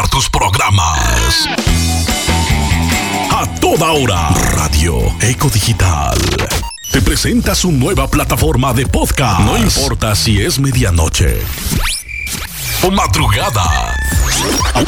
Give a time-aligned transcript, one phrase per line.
[0.00, 1.46] tus programas.
[3.30, 6.16] A toda hora, Radio Eco Digital.
[6.90, 9.40] Te presenta su nueva plataforma de podcast.
[9.40, 11.42] No importa si es medianoche
[12.82, 13.94] o madrugada.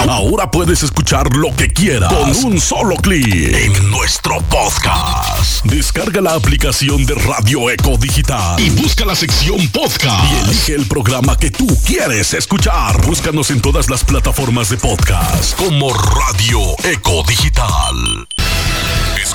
[0.08, 5.64] Ahora puedes escuchar lo que quieras con un solo clic en nuestro podcast.
[5.64, 10.86] Descarga la aplicación de Radio Eco Digital y busca la sección podcast y elige el
[10.86, 13.04] programa que tú quieres escuchar.
[13.06, 18.26] Búscanos en todas las plataformas de podcast como Radio Eco Digital.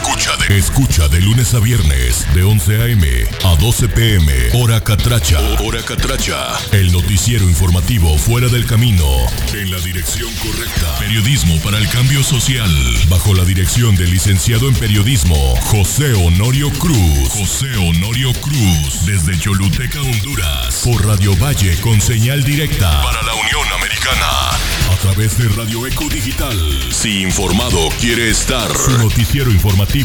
[0.10, 3.08] Escucha de, escucha de lunes a viernes de 11 a.m.
[3.44, 4.34] a 12 p.m.
[4.54, 5.40] Hora Catracha.
[5.60, 6.48] Hora Catracha.
[6.72, 9.06] El noticiero informativo fuera del camino.
[9.54, 10.98] En la dirección correcta.
[10.98, 12.72] Periodismo para el cambio social.
[13.08, 17.30] Bajo la dirección del licenciado en periodismo José Honorio Cruz.
[17.30, 19.06] José Honorio Cruz.
[19.06, 20.82] Desde Choluteca, Honduras.
[20.84, 23.04] Por Radio Valle con señal directa.
[23.04, 24.50] Para la Unión Americana.
[24.92, 26.58] A través de Radio Eco Digital.
[26.92, 28.76] Si informado quiere estar.
[28.76, 29.99] Su noticiero informativo.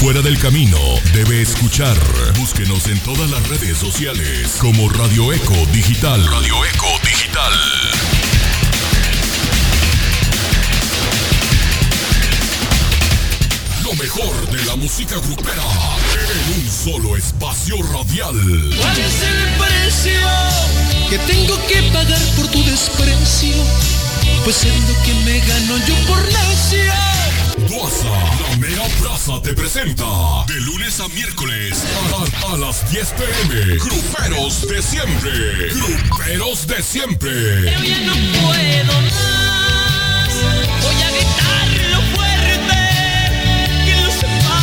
[0.00, 0.78] Fuera del camino.
[1.12, 1.96] Debe escuchar.
[2.36, 4.56] Búsquenos en todas las redes sociales.
[4.60, 6.24] Como Radio Eco Digital.
[6.26, 7.52] Radio Eco Digital.
[13.84, 15.62] Lo mejor de la música grupera.
[16.14, 18.34] En un solo espacio radial.
[18.80, 20.28] ¿Cuál es el precio
[21.08, 23.54] que tengo que pagar por tu desprecio?
[24.42, 27.15] Pues es lo que me gano yo por necio.
[27.56, 28.08] Duasa,
[28.50, 30.04] la mera plaza te presenta
[30.46, 31.82] de lunes a miércoles
[32.12, 33.76] a, a las 10 pm.
[33.78, 35.68] Gruperos de siempre.
[35.70, 37.30] Gruperos de siempre.
[37.30, 40.34] Pero ya no puedo más.
[40.82, 42.78] Voy a gritarlo fuerte.
[43.86, 44.60] Que lo sepa.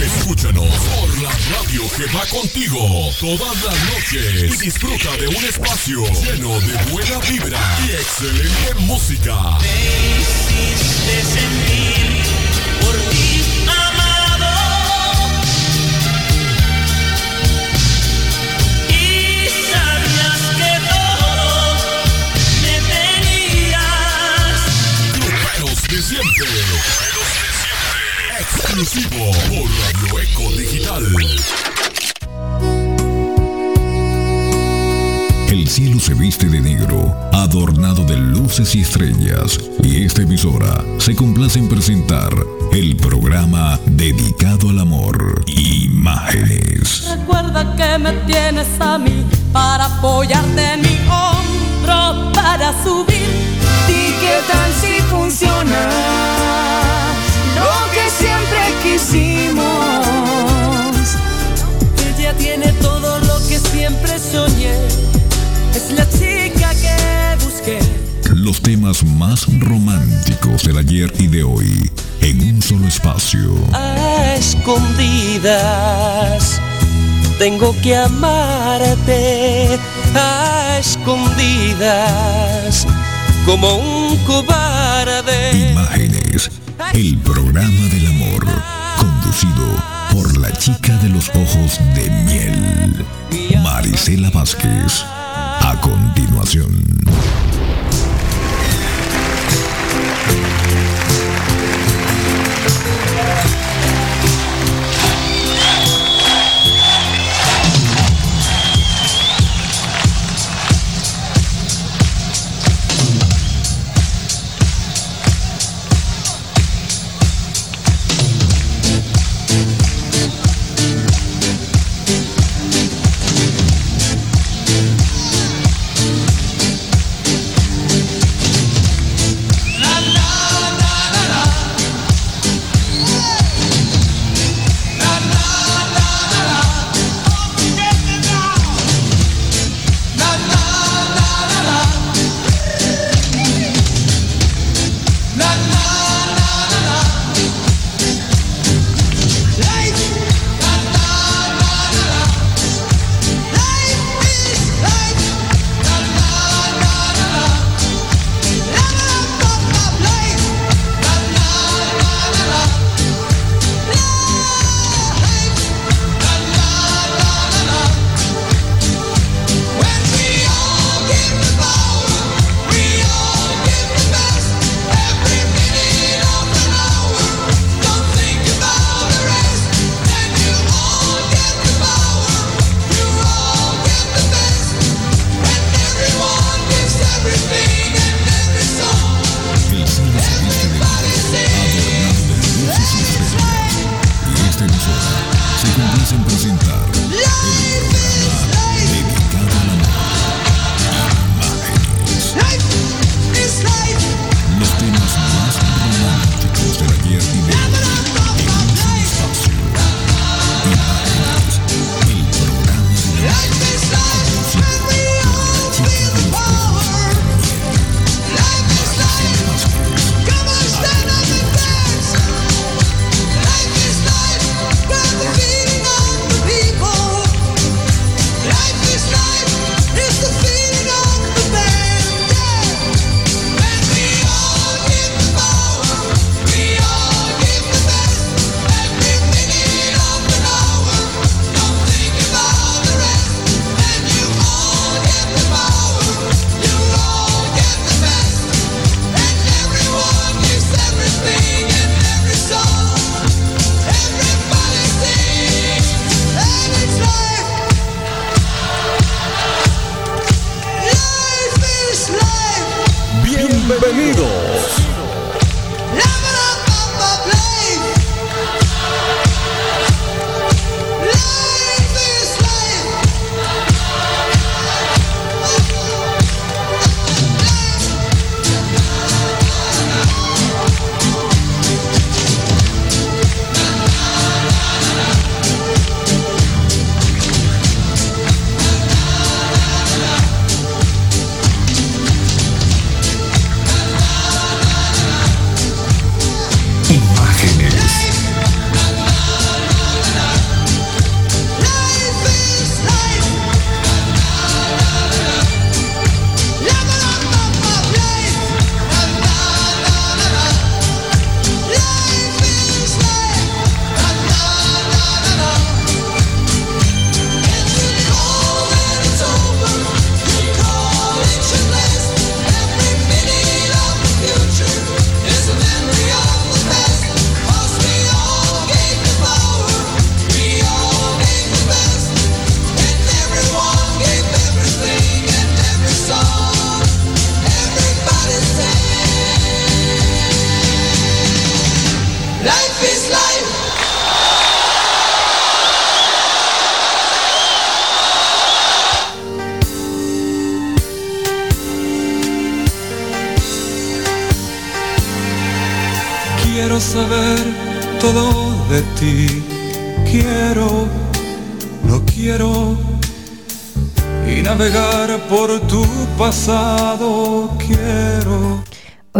[0.00, 6.04] Escúchanos por la radio que va contigo todas las noches y disfruta de un espacio
[6.22, 9.58] lleno de buena vibra y excelente música.
[28.38, 31.04] Exclusivo por Radio Eco Digital.
[35.56, 41.16] El cielo se viste de negro, adornado de luces y estrellas, y esta emisora se
[41.16, 42.30] complace en presentar
[42.72, 47.08] el programa dedicado al amor, Imágenes.
[47.08, 53.16] Recuerda que me tienes a mí para apoyarte en mi hombro para subir.
[53.88, 55.88] ¿Y qué tal si funciona
[57.56, 59.64] lo que siempre quisimos?
[62.18, 65.15] Ella tiene todo lo que siempre soñé.
[65.76, 66.96] Es la chica que
[67.44, 67.78] busqué.
[68.34, 71.90] Los temas más románticos del ayer y de hoy
[72.22, 73.54] en un solo espacio.
[73.74, 75.42] a escondidas.
[77.38, 79.78] Tengo que amarte
[80.14, 81.66] a escondidas,
[83.44, 85.70] como un cobarde.
[85.72, 86.50] Imágenes,
[86.94, 88.46] el programa del amor,
[88.96, 89.66] conducido
[90.10, 93.04] por la chica de los ojos de miel,
[93.62, 95.04] Marisela Vázquez.
[95.60, 96.86] A continuación.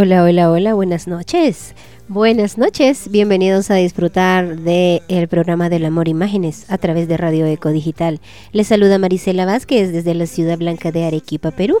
[0.07, 1.75] Hola, hola, hola, buenas noches.
[2.07, 7.45] Buenas noches, bienvenidos a disfrutar del el programa del amor imágenes a través de Radio
[7.45, 8.21] Eco Digital.
[8.53, 11.79] Les saluda Marisela Vázquez desde la ciudad blanca de Arequipa, Perú.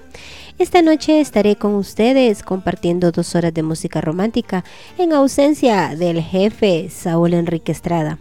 [0.59, 4.65] Esta noche estaré con ustedes compartiendo dos horas de música romántica
[4.97, 8.19] en ausencia del jefe Saúl Enrique Estrada,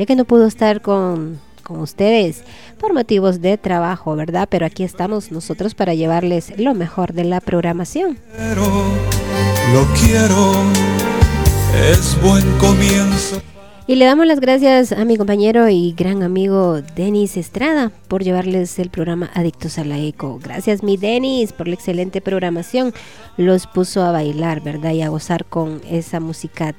[0.00, 2.44] ya que no pudo estar con con ustedes
[2.78, 4.48] por motivos de trabajo, ¿verdad?
[4.50, 8.18] Pero aquí estamos nosotros para llevarles lo mejor de la programación.
[9.72, 10.52] Lo quiero,
[11.90, 13.40] es buen comienzo.
[13.86, 18.78] Y le damos las gracias a mi compañero y gran amigo Denis Estrada por llevarles
[18.78, 20.40] el programa Adictos a la Eco.
[20.42, 22.94] Gracias mi Denis por la excelente programación.
[23.36, 24.92] Los puso a bailar, ¿verdad?
[24.92, 26.74] Y a gozar con esa música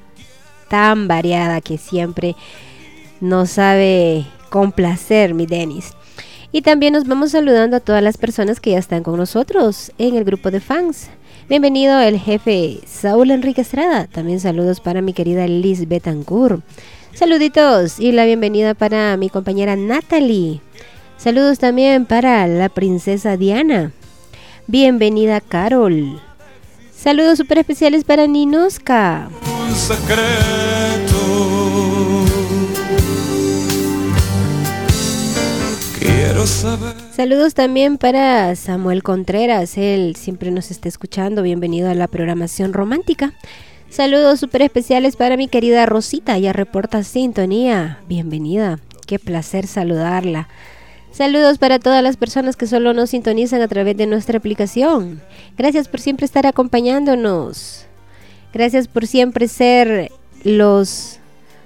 [0.68, 2.34] tan variada que siempre
[3.20, 5.92] nos sabe con placer, mi Denis.
[6.50, 10.16] Y también nos vamos saludando a todas las personas que ya están con nosotros en
[10.16, 11.08] el grupo de fans.
[11.48, 14.08] Bienvenido el jefe Saúl Enrique Estrada.
[14.08, 16.60] También saludos para mi querida Liz Betancourt.
[17.14, 20.60] Saluditos y la bienvenida para mi compañera Natalie.
[21.16, 23.92] Saludos también para la princesa Diana.
[24.66, 26.20] Bienvenida Carol.
[26.92, 29.28] Saludos super especiales para Ninoska.
[29.68, 30.95] Un secreto
[36.46, 43.32] Saludos también para Samuel Contreras, él siempre nos está escuchando, bienvenido a la programación romántica.
[43.90, 50.48] Saludos súper especiales para mi querida Rosita, ya reporta sintonía, bienvenida, qué placer saludarla.
[51.10, 55.22] Saludos para todas las personas que solo nos sintonizan a través de nuestra aplicación.
[55.58, 57.86] Gracias por siempre estar acompañándonos.
[58.52, 60.12] Gracias por siempre ser
[60.44, 61.18] los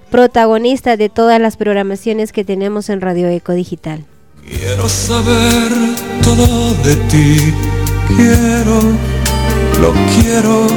[0.09, 4.05] protagonistas de todas las programaciones que tenemos en Radio Eco Digital.
[4.47, 5.71] Quiero saber
[6.23, 7.53] todo de ti,
[8.07, 8.81] quiero,
[9.79, 10.67] lo quiero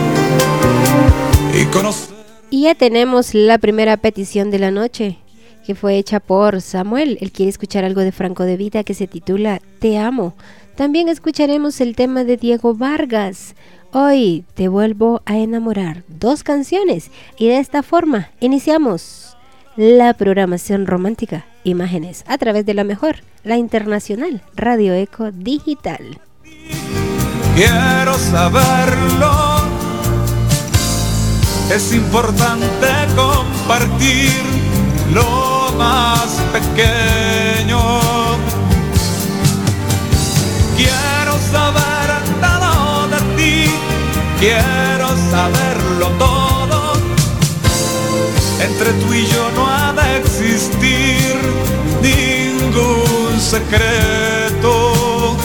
[2.50, 5.18] y ya tenemos la primera petición de la noche,
[5.64, 7.18] que fue hecha por Samuel.
[7.20, 10.34] Él quiere escuchar algo de Franco de Vida que se titula Te amo.
[10.74, 13.54] También escucharemos el tema de Diego Vargas.
[13.92, 16.02] Hoy te vuelvo a enamorar.
[16.08, 17.10] Dos canciones.
[17.38, 19.36] Y de esta forma iniciamos
[19.76, 26.20] la programación romántica imágenes a través de la mejor, la internacional Radio Eco Digital.
[27.54, 29.64] Quiero saberlo.
[31.70, 32.66] Es importante
[33.16, 34.32] compartir
[35.12, 38.00] lo más pequeño.
[40.76, 43.70] Quiero saber todo de ti.
[44.40, 46.53] Quiero saberlo todo.
[48.60, 51.36] Entre tú y yo no ha de existir
[52.02, 55.36] ningún secreto.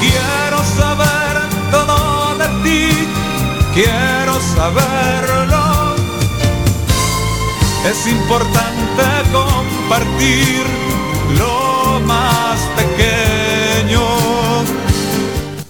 [0.00, 1.34] Quiero saber
[1.70, 3.08] todo de ti,
[3.74, 5.96] quiero saberlo.
[7.90, 10.85] Es importante compartir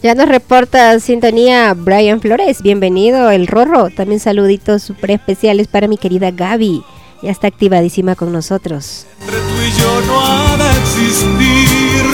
[0.07, 2.63] Ya nos reporta sintonía Brian Flores.
[2.63, 3.91] Bienvenido, el Rorro.
[3.91, 6.85] También saluditos súper especiales para mi querida Gaby.
[7.23, 9.05] Ya está activadísima con nosotros.
[9.23, 12.05] Entre tú y yo no ha de existir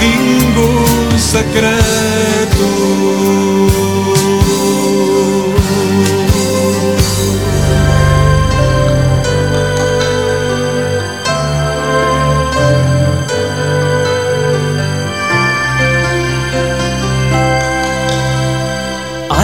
[0.00, 2.18] ningún secreto.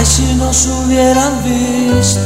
[0.04, 2.20] Si nos hubieran visto,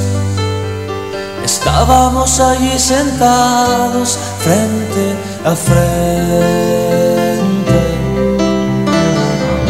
[1.45, 5.79] estábamos allí sentados frente a frente.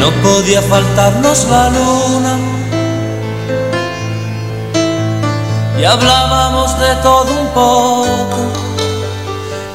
[0.01, 2.39] No podía faltarnos la luna.
[5.79, 8.39] Y hablábamos de todo un poco.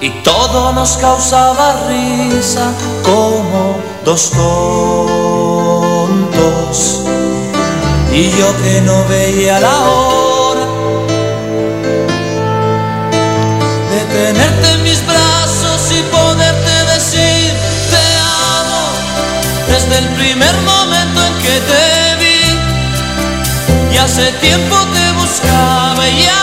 [0.01, 2.73] Y todo nos causaba risa
[3.03, 5.43] como dos tontos
[8.13, 10.65] y yo que no veía la hora
[13.91, 17.51] de tenerte en mis brazos y poderte decir
[17.89, 18.03] te
[18.59, 18.83] amo
[19.67, 23.95] desde el primer momento en que te vi.
[23.95, 26.42] Y hace tiempo te buscaba y ya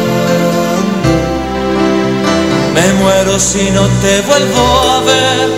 [2.73, 4.63] Me muero si no te vuelvo
[4.95, 5.49] a ver.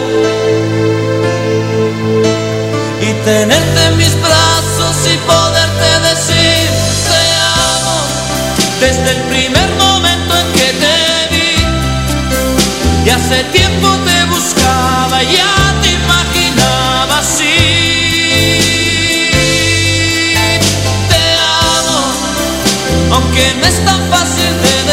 [3.02, 6.70] Y tenerte en mis brazos y poderte decir
[7.10, 7.24] te
[7.70, 7.98] amo
[8.80, 10.98] desde el primer momento en que te
[11.32, 11.52] vi.
[13.06, 17.84] Y hace tiempo te buscaba, ya te imaginaba así.
[23.12, 24.93] Aunque no es tan fácil de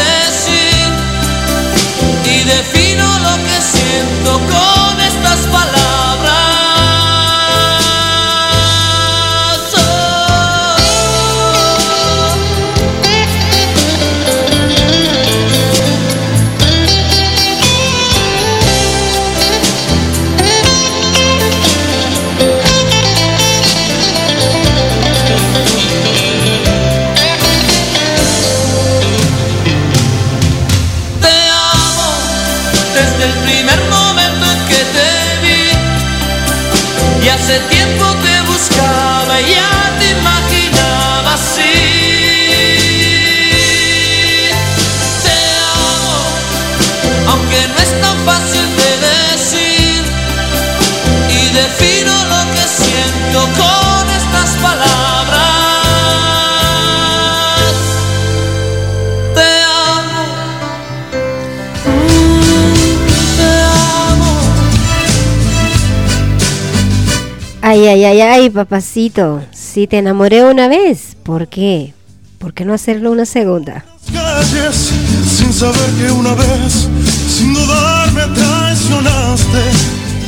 [67.71, 69.41] Ay, ay, ay, ay, papacito.
[69.53, 71.93] Si te enamoré una vez, ¿por qué?
[72.37, 73.85] ¿Por qué no hacerlo una segunda?
[74.11, 74.91] calles
[75.25, 76.89] sin saber que una vez,
[77.29, 79.61] sin dudar, me traicionaste.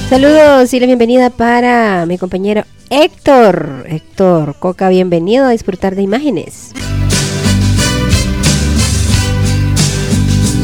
[0.10, 3.88] Saludos y la bienvenida para mi compañero Héctor.
[3.90, 6.72] Héctor Coca, bienvenido a disfrutar de imágenes.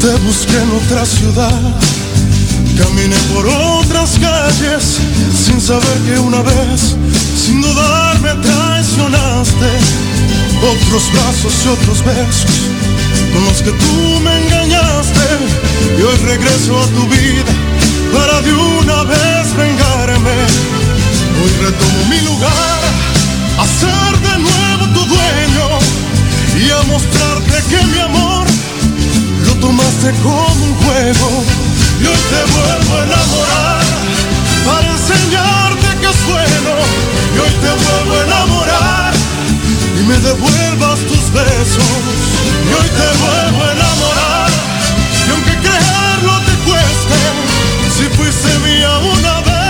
[0.00, 1.60] Te busqué en otra ciudad,
[2.76, 4.98] caminé por otras calles
[5.34, 6.96] sin saber que una vez,
[7.36, 9.70] sin dudar, me traicionaste.
[10.62, 12.70] Otros brazos y otros besos
[13.32, 15.26] con los que tú me engañaste.
[15.98, 17.52] Y hoy regreso a tu vida
[18.12, 20.36] para de una vez vengarme.
[21.42, 22.80] Hoy retomo mi lugar,
[23.58, 25.66] a ser de nuevo tu dueño
[26.62, 28.46] y a mostrarte que mi amor
[29.46, 31.69] lo tomaste como un juego.
[32.00, 33.84] Y hoy te vuelvo a enamorar
[34.64, 36.72] para enseñarte que es bueno.
[37.34, 39.12] Y hoy te vuelvo a enamorar
[39.98, 41.84] y me devuelvas tus besos.
[42.68, 44.50] Y hoy te vuelvo a enamorar.
[45.26, 47.18] Y aunque creerlo te cueste,
[47.96, 49.60] si fuiste mía una vez,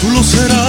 [0.00, 0.65] tú lo serás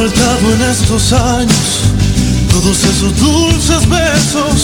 [0.00, 1.66] faltado en estos años
[2.50, 4.58] todos esos dulces besos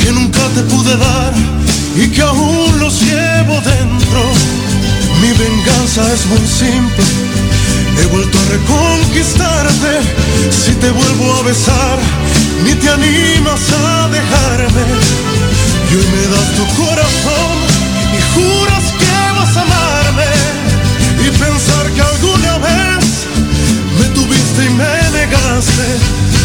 [0.00, 1.32] que nunca te pude dar
[1.96, 4.20] y que aún los llevo dentro.
[5.20, 7.04] Mi venganza es muy simple,
[8.00, 9.92] he vuelto a reconquistarte.
[10.50, 11.98] Si te vuelvo a besar,
[12.64, 14.84] ni te animas a dejarme.
[15.90, 17.54] Y hoy me das tu corazón
[18.16, 18.85] y juras
[24.56, 26.35] Svjetlosti mene gase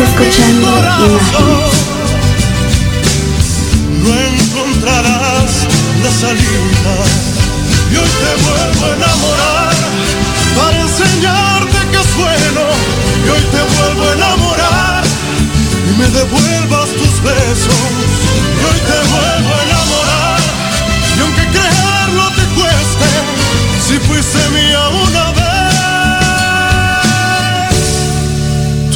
[0.00, 1.88] Escuchando Imágenes.
[4.02, 5.52] no encontrarás
[6.02, 6.94] la salida.
[7.90, 9.74] Y hoy te vuelvo a enamorar
[10.56, 12.62] para enseñarte que es bueno.
[13.24, 15.02] Y hoy te vuelvo a enamorar
[15.88, 17.82] y me devuelvas tus besos.
[18.58, 20.40] Y hoy te vuelvo a enamorar
[21.16, 23.08] y aunque creerlo te cueste,
[23.86, 25.48] si fuiste mía una vez,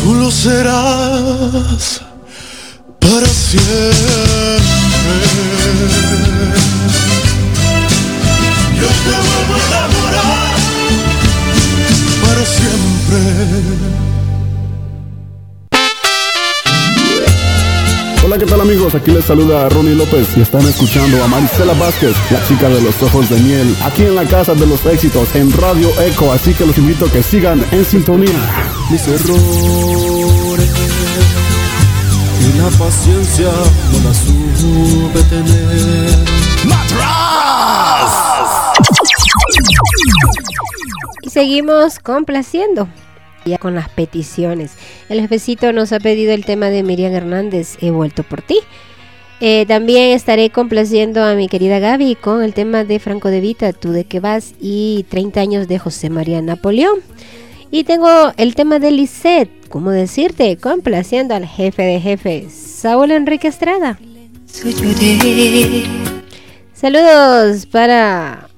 [0.00, 0.82] tú lo serás
[1.50, 3.72] para siempre.
[8.78, 10.55] Yo te vuelvo a enamorar
[12.22, 13.22] para siempre.
[18.24, 18.94] Hola, ¿qué tal amigos?
[18.94, 23.02] Aquí les saluda Ronnie López y están escuchando a Marisela Vázquez, la chica de los
[23.02, 26.64] ojos de miel, aquí en la Casa de los Éxitos, en Radio Eco, así que
[26.64, 28.31] los invito a que sigan en sintonía.
[28.90, 29.62] mis errores
[32.62, 33.51] la paciencia
[33.92, 36.42] no la supe tener.
[41.22, 42.88] Y seguimos complaciendo.
[43.44, 44.75] Ya con las peticiones.
[45.09, 48.61] El jefecito nos ha pedido el tema de Miriam Hernández, He vuelto por ti.
[49.40, 53.72] Eh, también estaré complaciendo a mi querida Gaby con el tema de Franco de Vita,
[53.72, 57.01] Tú de qué vas, y 30 años de José María Napoleón.
[57.72, 60.58] Y tengo el tema de Lisette, ¿cómo decirte?
[60.58, 63.98] Complaciendo al jefe de jefes, Saúl Enrique Estrada.
[66.74, 68.50] Saludos para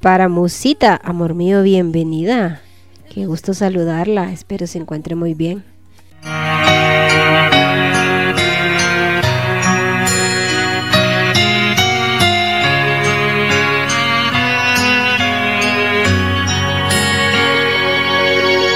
[0.00, 2.60] para Musita, amor mío, bienvenida.
[3.08, 5.62] Qué gusto saludarla, espero se encuentre muy bien.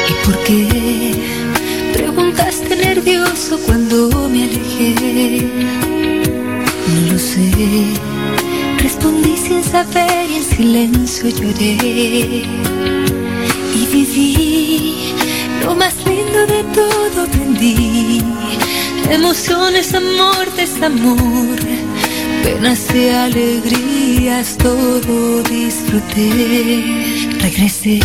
[0.08, 0.99] ¿Y por qué
[3.58, 5.48] cuando me alejé?
[6.88, 7.50] No lo sé.
[8.78, 12.44] Respondí sin saber y en silencio lloré.
[13.74, 15.14] Y viví
[15.64, 18.22] lo más lindo de todo, aprendí.
[19.10, 21.58] Emociones, amor, desamor,
[22.44, 27.26] penas y alegrías, todo disfruté.
[27.40, 28.00] Regresé,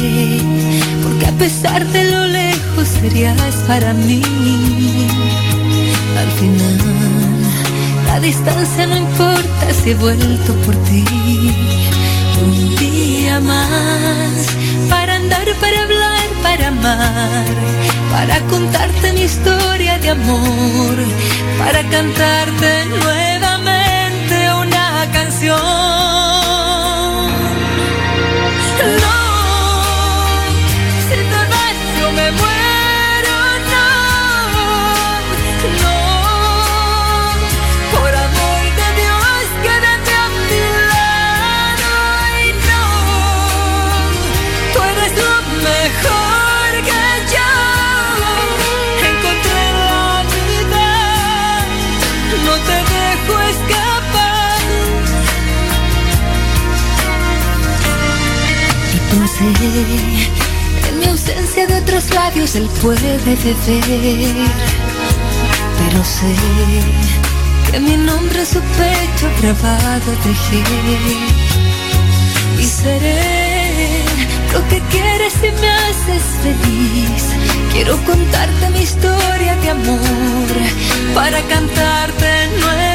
[1.03, 4.21] porque a pesar de lo lejos serías para mí.
[6.25, 6.77] Al final,
[8.07, 11.05] la distancia no importa si he vuelto por ti.
[12.43, 14.47] Un día más.
[14.89, 17.55] Para andar, para hablar, para amar,
[18.11, 20.95] para contarte mi historia de amor,
[21.59, 23.24] para cantarte nuevamente
[62.57, 64.35] él puede beber.
[65.77, 66.33] Pero sé
[67.71, 70.65] que mi nombre su pecho grabado tejer.
[72.59, 74.03] Y seré
[74.53, 77.23] lo que quieres y me haces feliz.
[77.73, 80.55] Quiero contarte mi historia de amor
[81.13, 82.29] para cantarte
[82.61, 82.94] nuevamente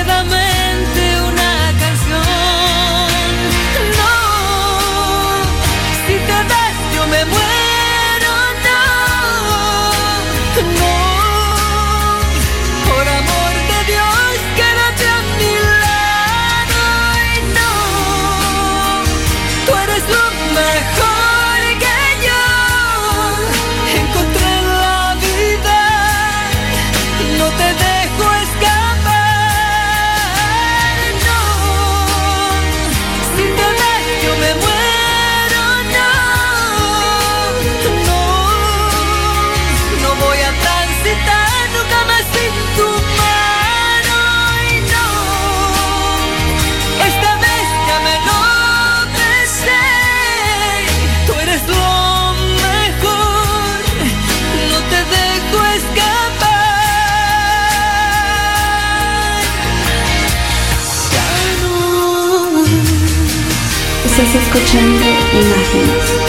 [64.53, 66.20] escuchando imágenes.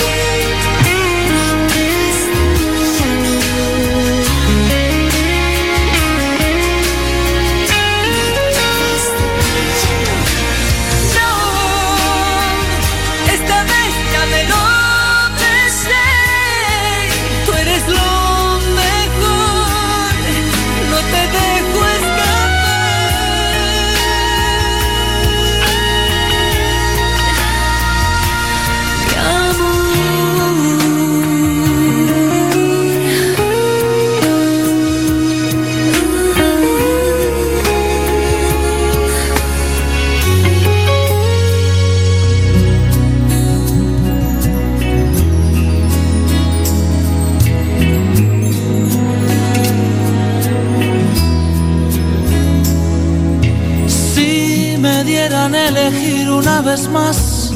[55.22, 57.52] Dieran elegir una vez más,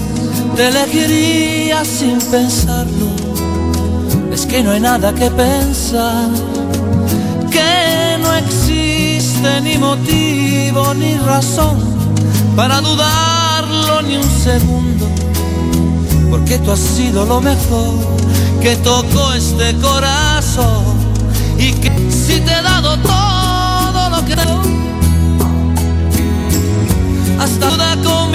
[0.56, 3.08] te elegiría sin pensarlo.
[4.32, 6.30] Es que no hay nada que pensar,
[7.50, 11.80] que no existe ni motivo ni razón
[12.56, 15.08] para dudarlo ni un segundo.
[16.30, 17.96] Porque tú has sido lo mejor
[18.62, 20.84] que tocó este corazón
[21.58, 21.90] y que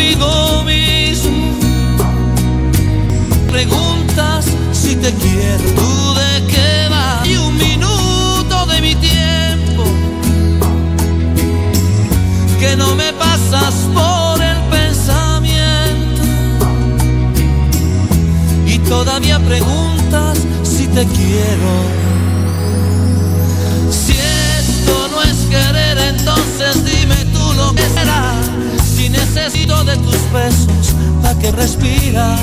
[0.00, 0.64] conmigo.
[3.50, 7.22] Preguntas si te quiero, tú de qué va.
[7.26, 9.84] Y un minuto de mi tiempo
[12.58, 16.22] que no me pasas por el pensamiento.
[18.66, 22.09] Y todavía preguntas si te quiero.
[29.20, 32.36] Necesito de tus besos para que respira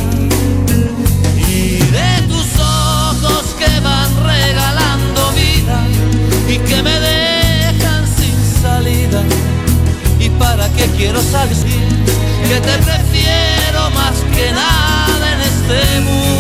[1.50, 5.78] y de tus ojos que van regalando vida
[6.48, 9.22] y que me dejan sin salida.
[10.20, 11.58] ¿Y para qué quiero salir?
[12.48, 16.37] Que te prefiero más que nada en este mundo.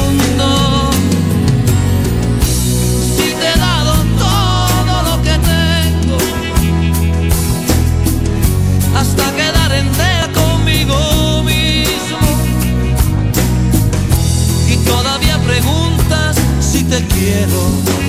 [16.97, 18.06] Te quiero.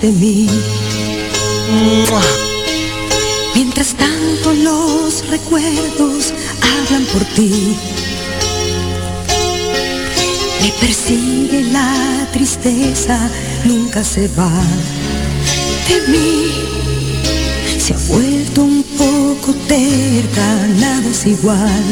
[0.00, 0.48] De mí.
[3.54, 6.32] Mientras tanto los recuerdos
[6.62, 7.76] hablan por ti.
[10.62, 13.30] Me persigue la tristeza,
[13.64, 14.62] nunca se va
[15.88, 16.52] de mí.
[17.78, 21.84] Se ha vuelto un poco terca, nada es igual.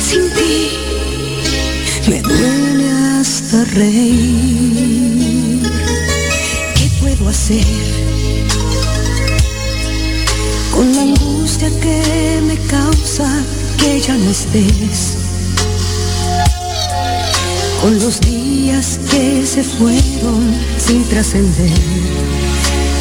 [0.00, 0.84] Sin ti
[2.08, 5.23] me duele hasta reír.
[7.24, 7.64] ¿Qué puedo hacer?
[10.74, 13.42] Con la angustia que me causa
[13.78, 15.16] que ya no estés.
[17.80, 21.72] Con los días que se fueron sin trascender.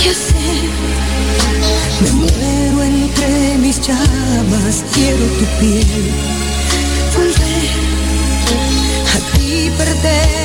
[0.02, 0.70] ¿Qué hacer?
[2.02, 6.12] Me muero entre mis llamas, quiero tu piel.
[7.14, 7.72] Volver
[9.16, 10.43] a ti pertenecer.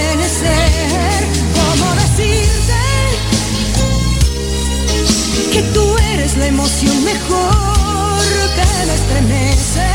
[6.39, 8.23] La emoción mejor
[8.57, 9.89] que me estremece?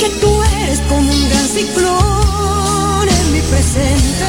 [0.00, 4.28] Que tú eres como un gran ciclón en mi presente.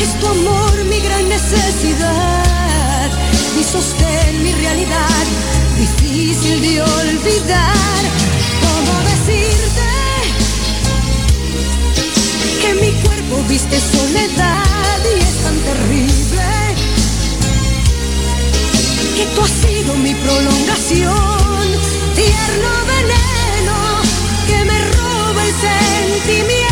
[0.00, 3.10] Es tu amor mi gran necesidad,
[3.56, 5.24] mi sostén, mi realidad,
[5.78, 8.02] difícil de olvidar.
[8.64, 9.90] ¿Cómo decirte
[12.62, 16.29] que mi cuerpo viste soledad y es tan terrible?
[19.20, 21.12] Que tú has sido mi prolongación,
[22.14, 23.76] tierno veneno
[24.46, 26.69] que me roba el sentimiento,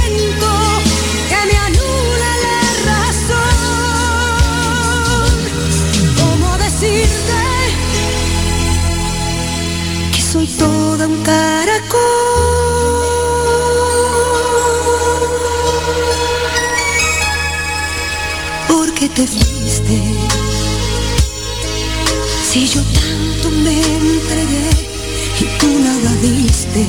[25.69, 26.83] tú nada diste.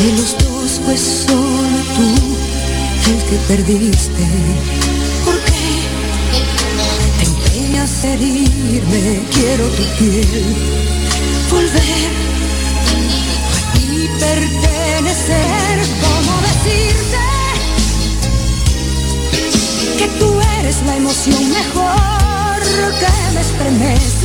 [0.00, 2.08] De los dos fue solo tú
[3.10, 4.24] el que perdiste.
[5.24, 5.68] ¿Por qué
[7.18, 9.04] te empeñas a herirme?
[9.34, 10.44] Quiero tu piel.
[11.50, 12.10] Volver
[13.56, 15.74] a ti pertenecer.
[16.04, 17.24] ¿Cómo decirte
[19.98, 22.58] que tú eres la emoción mejor
[23.00, 24.15] que me estremece?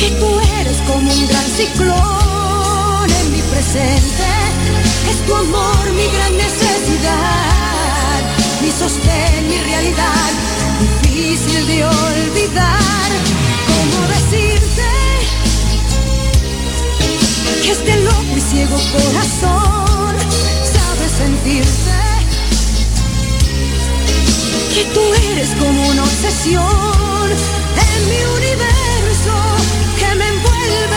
[0.00, 4.28] Que tú eres como un gran ciclón en mi presente.
[5.10, 8.20] Es tu amor mi gran necesidad,
[8.62, 10.30] mi sostén, mi realidad,
[11.02, 13.08] difícil de olvidar.
[13.68, 14.88] ¿Cómo decirte
[17.62, 20.14] que este loco y ciego corazón
[20.74, 21.98] sabe sentirte?
[24.74, 27.26] Que tú eres como una obsesión
[27.86, 29.89] en mi universo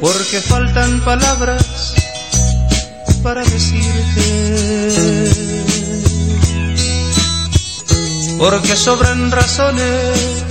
[0.00, 1.94] Porque faltan palabras
[3.22, 4.24] para decirte.
[8.38, 10.44] Porque sobran razones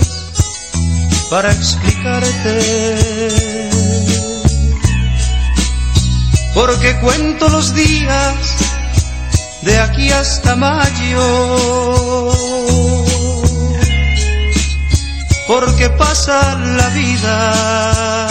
[1.30, 2.60] para explicarte.
[6.54, 8.36] Porque cuento los días
[9.62, 11.26] de aquí hasta mayo.
[15.48, 18.29] Porque pasa la vida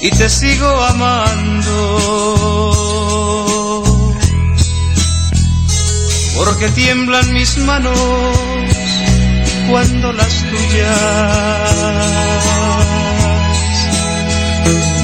[0.00, 1.98] y te sigo amando.
[6.36, 7.98] Porque tiemblan mis manos
[9.68, 11.74] cuando las tuyas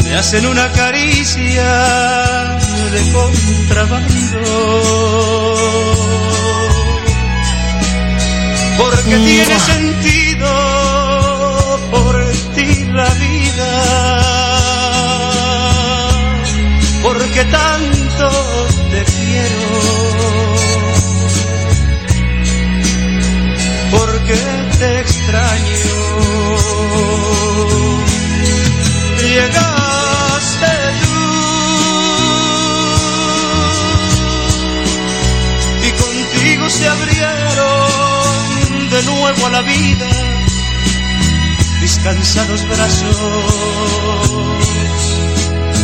[0.04, 2.58] me hacen una caricia
[2.92, 4.40] de contrabando.
[8.78, 10.48] Porque tiene sentido
[11.90, 14.23] por ti la vida
[17.34, 18.30] que tanto
[18.92, 19.62] te quiero.
[23.90, 24.36] Porque
[24.78, 25.94] te extraño.
[29.18, 31.18] Llegaste tú
[35.86, 37.90] y contigo se abrieron
[38.90, 40.08] de nuevo a la vida
[41.80, 43.16] mis cansados brazos.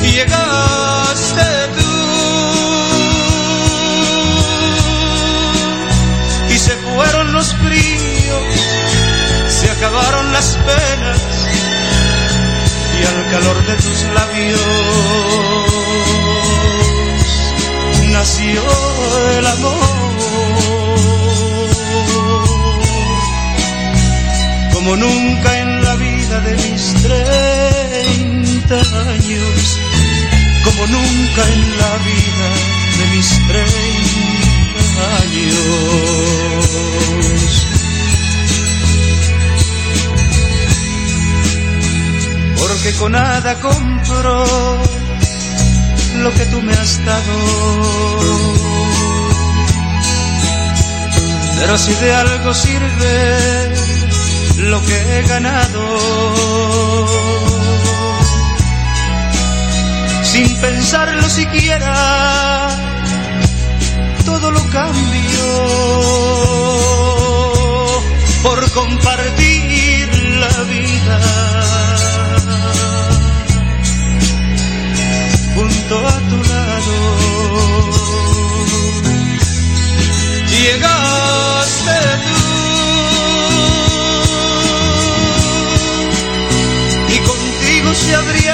[0.03, 0.90] Llegaste
[1.35, 1.91] tú
[6.49, 8.45] y se fueron los fríos,
[9.49, 11.21] se acabaron las penas
[13.01, 14.61] y al calor de tus labios
[18.13, 18.63] nació
[19.39, 20.01] el amor.
[24.73, 29.79] Como nunca en la vida de mis treinta años,
[30.87, 32.49] nunca en la vida
[32.99, 36.67] de mis treinta años.
[42.59, 44.45] Porque con nada compro
[46.23, 47.37] lo que tú me has dado.
[51.59, 53.73] Pero si de algo sirve
[54.57, 55.83] lo que he ganado,
[60.33, 62.69] sin pensarlo siquiera,
[64.25, 65.47] todo lo cambio
[68.45, 70.09] por compartir
[70.43, 71.21] la vida.
[75.55, 76.97] Junto a tu lado.
[80.55, 82.41] Llegaste tú.
[87.15, 88.50] Y contigo se abrieron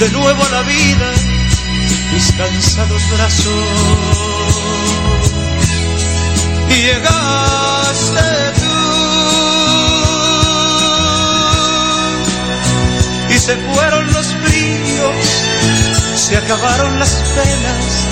[0.00, 1.12] de nuevo a la vida
[2.14, 3.54] mis cansados brazos.
[6.70, 8.22] Llegaste
[8.60, 8.76] tú
[13.28, 15.26] y se fueron los fríos,
[16.16, 18.06] se acabaron las penas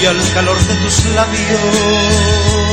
[0.00, 2.63] y al calor de tus labios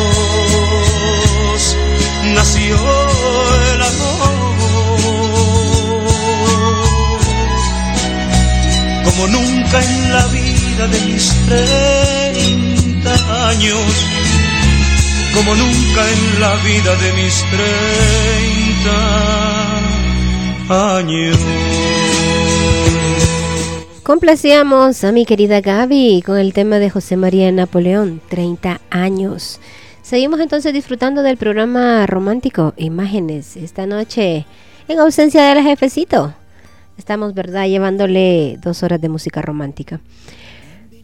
[9.12, 13.14] Como nunca en la vida de mis treinta
[13.50, 14.08] años,
[15.36, 18.98] como nunca en la vida de mis treinta
[20.98, 21.38] años.
[24.04, 29.60] Complacíamos a mi querida Gaby con el tema de José María Napoleón, 30 años.
[30.02, 34.46] Seguimos entonces disfrutando del programa romántico Imágenes esta noche
[34.88, 36.34] en ausencia del jefecito.
[36.98, 40.02] Estamos, ¿verdad?, llevándole dos horas de música romántica.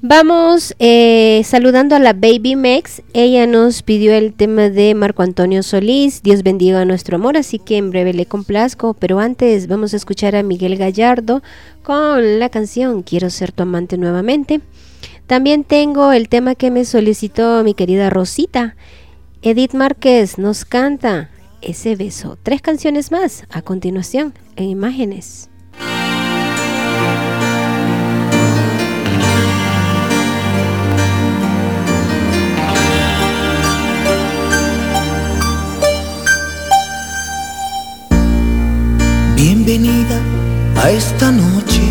[0.01, 3.01] Vamos eh, saludando a la Baby Mex.
[3.13, 6.21] Ella nos pidió el tema de Marco Antonio Solís.
[6.21, 8.93] Dios bendiga a nuestro amor, así que en breve le complazco.
[8.93, 11.41] Pero antes vamos a escuchar a Miguel Gallardo
[11.81, 14.61] con la canción Quiero ser tu amante nuevamente.
[15.25, 18.75] También tengo el tema que me solicitó mi querida Rosita.
[19.41, 21.31] Edith Márquez nos canta
[21.61, 22.38] Ese beso.
[22.43, 25.49] Tres canciones más a continuación en imágenes.
[39.38, 40.19] Bienvenida
[40.81, 41.83] a esta noche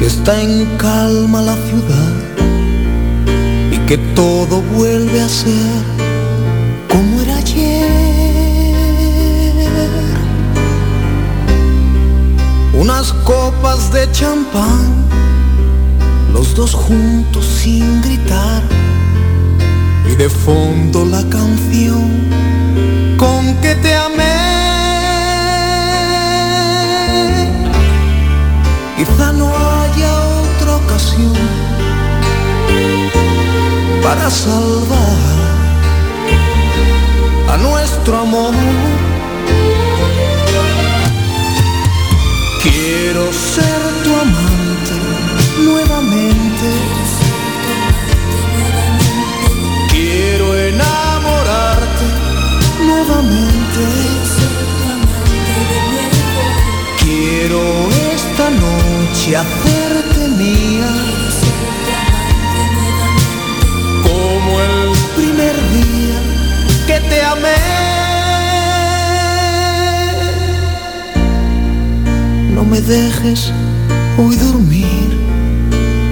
[0.00, 2.12] que está en calma la ciudad
[3.70, 5.80] y que todo vuelve a ser
[6.90, 7.86] como era ayer.
[12.74, 15.06] Unas copas de champán,
[16.32, 18.64] los dos juntos sin gritar
[20.10, 22.10] y de fondo la canción
[23.16, 24.29] con que te amé.
[29.00, 31.32] Quizá no haya otra ocasión
[34.02, 35.16] para salvar
[37.48, 38.52] a nuestro amor.
[42.62, 43.89] Quiero ser
[59.20, 60.90] noche hacerte mía
[64.02, 66.18] como el primer día
[66.86, 67.60] que te amé.
[72.54, 73.52] No me dejes
[74.18, 75.10] hoy dormir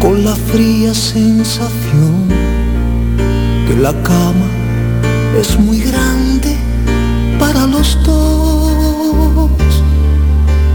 [0.00, 2.28] con la fría sensación
[3.66, 4.48] que la cama
[5.40, 6.56] es muy grande
[7.38, 9.50] para los dos.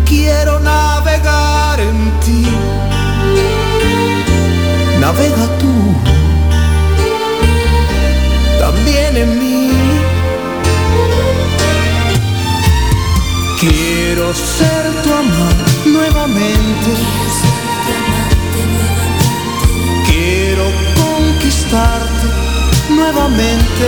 [0.06, 2.13] Quiero navegar en
[5.04, 5.74] Navega tú
[8.58, 9.70] también en mí.
[13.60, 16.92] Quiero ser tu amante nuevamente.
[20.08, 22.28] Quiero conquistarte
[22.90, 23.88] nuevamente.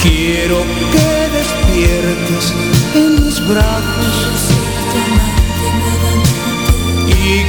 [0.00, 0.58] Quiero
[0.92, 2.54] que despiertes
[2.94, 4.27] en mis brazos.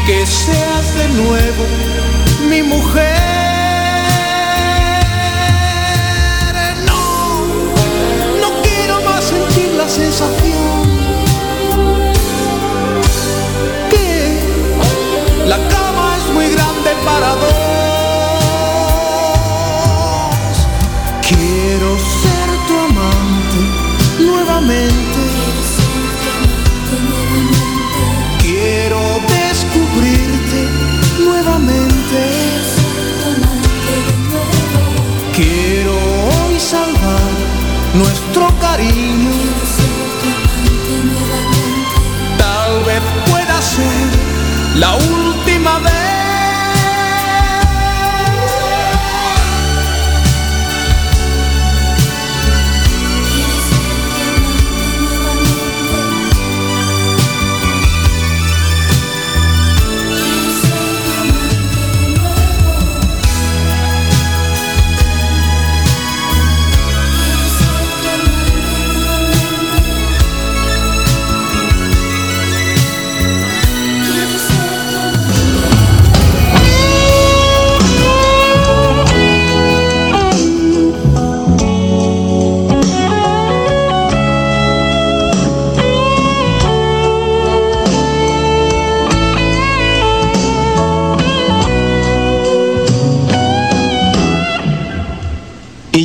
[0.10, 1.66] que seas de nuevo
[2.50, 3.29] mi mujer.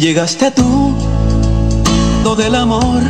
[0.05, 0.92] llegaste tú,
[2.22, 3.00] donde el amor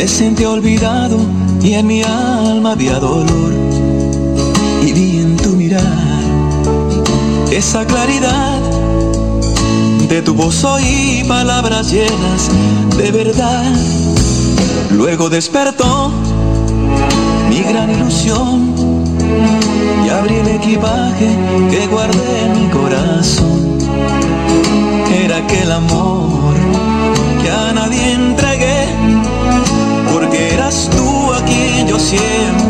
[0.00, 1.16] es en ti olvidado
[1.62, 3.52] y en mi alma había dolor.
[4.84, 5.80] Y vi en tu mirar
[7.52, 8.58] esa claridad
[10.08, 12.50] de tu voz oí palabras llenas
[12.96, 13.72] de verdad.
[14.90, 16.10] Luego despertó
[17.48, 18.74] mi gran ilusión
[20.04, 21.28] y abrí el equipaje
[21.70, 23.71] que guardé en mi corazón
[25.10, 26.54] era aquel amor
[27.42, 28.86] que a nadie entregué,
[30.12, 31.42] porque eras tú a
[31.86, 32.61] yo siempre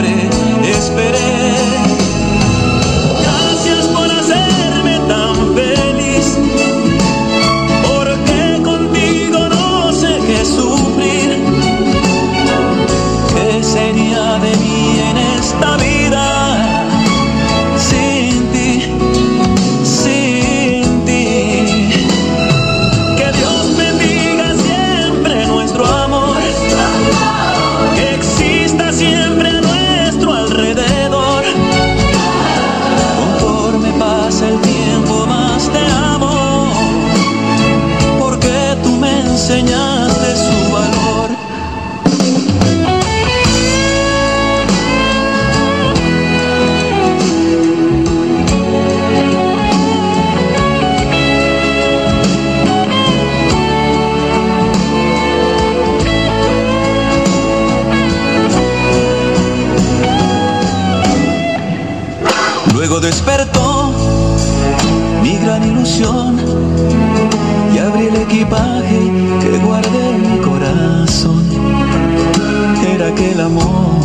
[73.30, 74.02] el amor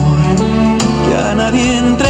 [1.08, 2.07] que a nadie entra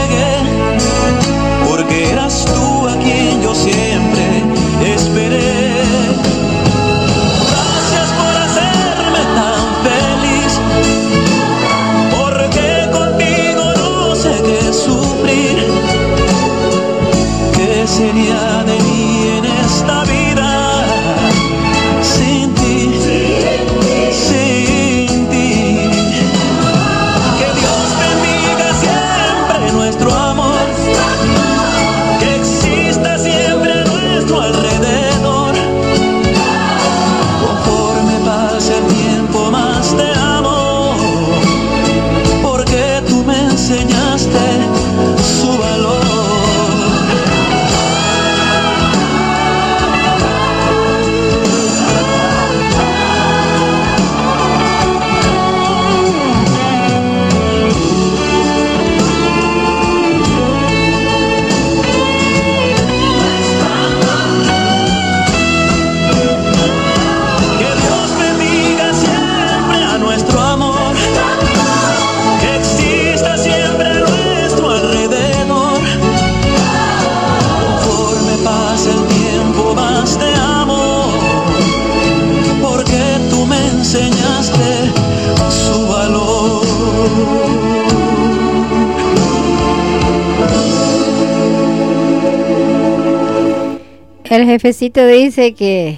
[94.38, 95.98] El jefecito dice que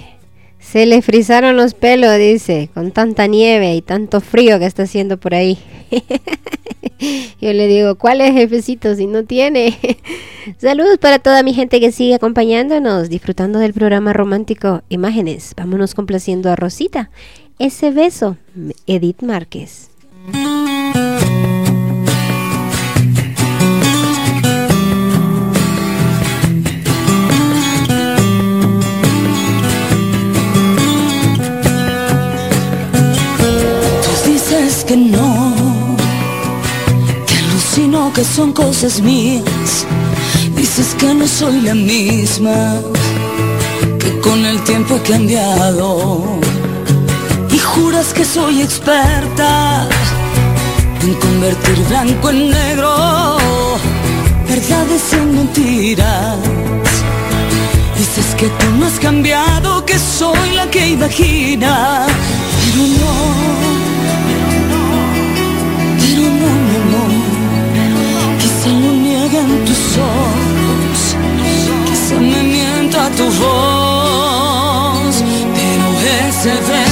[0.58, 5.18] se le frizaron los pelos, dice, con tanta nieve y tanto frío que está haciendo
[5.18, 5.58] por ahí.
[7.42, 9.76] Yo le digo, ¿cuál es jefecito si no tiene?
[10.56, 15.52] Saludos para toda mi gente que sigue acompañándonos, disfrutando del programa romántico Imágenes.
[15.54, 17.10] Vámonos complaciendo a Rosita.
[17.58, 18.38] Ese beso,
[18.86, 19.90] Edith Márquez.
[38.12, 39.86] Que son cosas mías.
[40.56, 42.80] Dices que no soy la misma,
[43.98, 46.40] que con el tiempo he cambiado.
[47.50, 49.88] Y juras que soy experta
[51.02, 53.36] en convertir blanco en negro,
[54.48, 56.38] verdades en mentiras.
[57.98, 62.06] Dices que tú no has cambiado, que soy la que imagina,
[62.60, 63.59] pero no
[69.50, 71.16] en tus ojos,
[71.86, 75.14] quizá me mienta tu voz,
[75.56, 75.86] pero
[76.28, 76.89] ese beso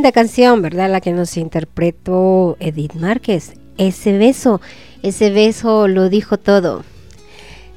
[0.00, 0.90] Tremenda canción, ¿verdad?
[0.90, 3.52] La que nos interpretó Edith Márquez.
[3.76, 4.62] Ese beso,
[5.02, 6.84] ese beso lo dijo todo.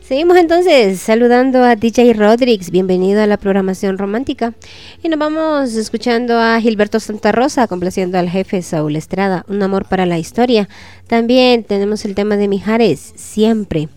[0.01, 4.53] Seguimos entonces saludando a DJ Rodriguez, bienvenido a la programación romántica.
[5.03, 9.89] Y nos vamos escuchando a Gilberto Santa Rosa, complaciendo al jefe Saúl Estrada, Un amor
[9.89, 10.69] para la historia.
[11.07, 13.89] También tenemos el tema de Mijares, siempre.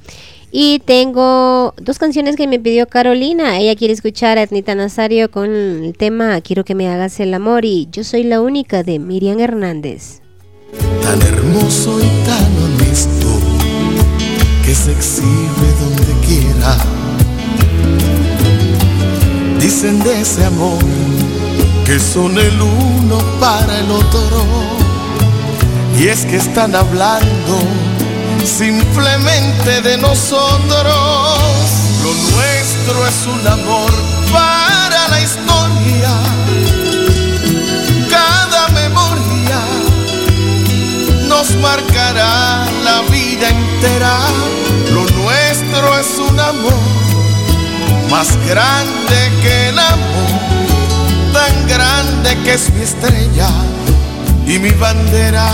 [0.50, 3.58] Y tengo dos canciones que me pidió Carolina.
[3.58, 7.64] Ella quiere escuchar a Etnita Nazario con el tema Quiero que me hagas el amor
[7.64, 10.20] y Yo soy la única de Miriam Hernández.
[11.02, 13.26] Tan hermoso y tan honesto
[14.64, 16.76] que se exhibe donde quiera.
[19.60, 20.78] Dicen de ese amor
[21.84, 24.44] que son el uno para el otro.
[25.98, 27.58] Y es que están hablando
[28.46, 31.38] simplemente de nosotros.
[32.02, 33.92] Lo nuestro es un amor
[34.32, 36.12] para la historia.
[38.08, 39.60] Cada memoria
[41.28, 44.18] nos marcará la vida entera.
[44.92, 46.78] Lo nuestro es un amor
[48.10, 50.30] más grande que el amor,
[51.32, 53.48] tan grande que es mi estrella
[54.46, 55.48] y mi bandera.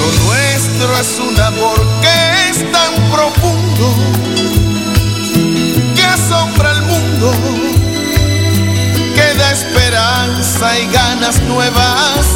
[0.00, 0.53] Lo nuestro
[0.92, 3.94] es un amor que es tan profundo
[5.96, 7.32] que asombra al mundo,
[9.14, 12.26] que da esperanza y ganas nuevas.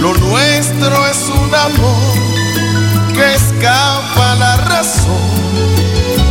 [0.00, 2.14] Lo nuestro es un amor
[3.14, 5.30] que escapa la razón,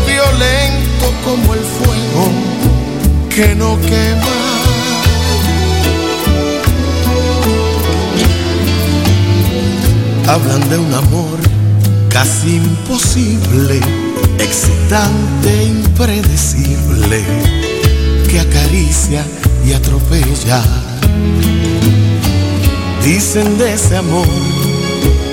[0.06, 2.32] violento como el fuego
[3.30, 4.64] que no quema.
[10.28, 11.63] Hablan de un amor
[12.14, 13.82] casi imposible,
[14.38, 17.26] excitante, impredecible,
[18.30, 19.26] que acaricia
[19.66, 20.62] y atropella.
[23.04, 24.28] Dicen de ese amor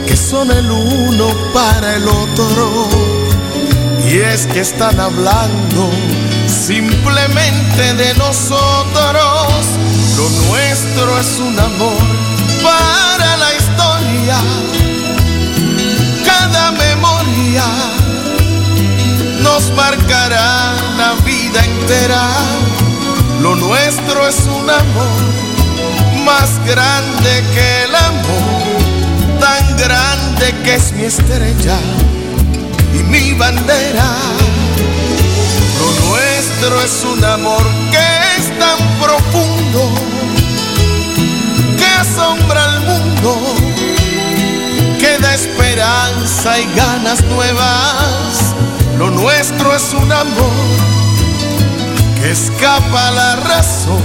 [0.07, 2.89] que son el uno para el otro.
[4.11, 5.91] Y es que están hablando
[6.49, 9.65] simplemente de nosotros.
[10.17, 12.03] Lo nuestro es un amor
[12.63, 14.90] para la historia.
[16.53, 17.65] Cada memoria
[19.41, 22.29] nos marcará la vida entera.
[23.41, 25.21] Lo nuestro es un amor
[26.25, 31.79] más grande que el amor, tan grande que es mi estrella
[32.95, 34.11] y mi bandera.
[35.79, 39.89] Lo nuestro es un amor que es tan profundo
[41.79, 43.39] que asombra al mundo,
[45.01, 48.55] que da esperanza y ganas nuevas.
[48.99, 50.69] Lo nuestro es un amor
[52.21, 54.03] que escapa la razón,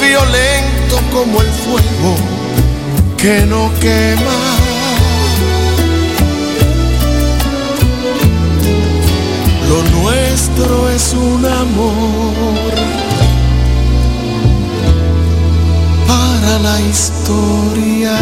[0.00, 2.14] violento como el fuego
[3.18, 4.40] que no quema.
[9.68, 12.74] Lo nuestro es un amor
[16.08, 18.16] para la historia.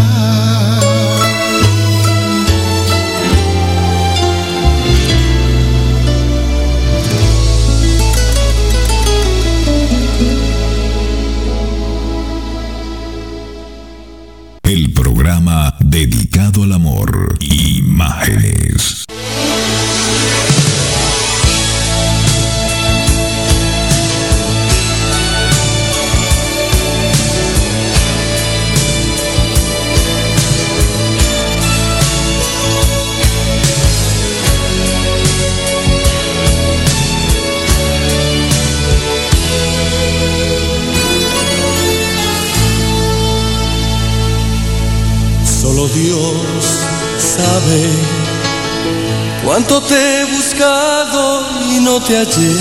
[49.68, 52.54] Cuánto te he buscado y no te hallé.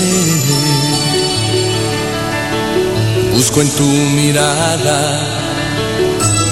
[3.32, 5.20] Busco en tu mirada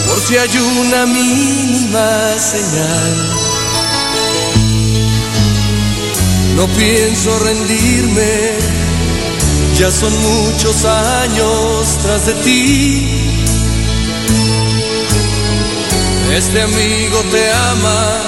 [0.07, 3.33] por si hay una mínima señal.
[6.57, 8.55] No pienso rendirme,
[9.79, 13.09] ya son muchos años tras de ti.
[16.35, 18.23] Este amigo te ama,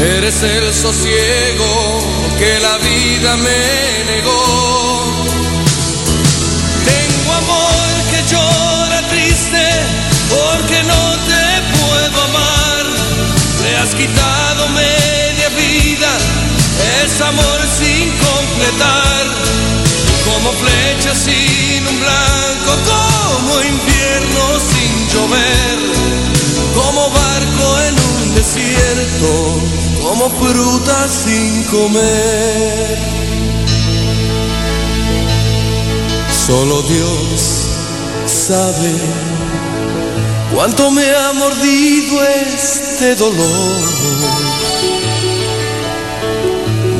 [0.00, 2.00] eres el sosiego
[2.38, 5.26] que la vida me negó.
[6.84, 9.64] Tengo amor que llora triste
[10.30, 11.44] porque no te
[11.78, 12.84] puedo amar.
[13.62, 16.10] Le has quitado media vida,
[17.04, 19.26] es amor sin completar.
[20.24, 25.98] Como flecha sin un blanco, como invierno sin llover
[26.78, 29.60] como barco en un desierto,
[30.08, 32.98] como fruta sin comer.
[36.46, 37.66] Solo Dios
[38.26, 38.94] sabe
[40.54, 43.80] cuánto me ha mordido este dolor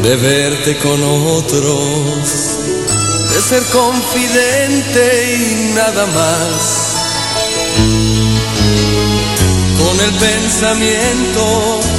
[0.02, 2.58] de verte con otros,
[3.30, 5.02] de ser confidente
[5.40, 6.88] y nada más
[9.78, 11.97] con el pensamiento.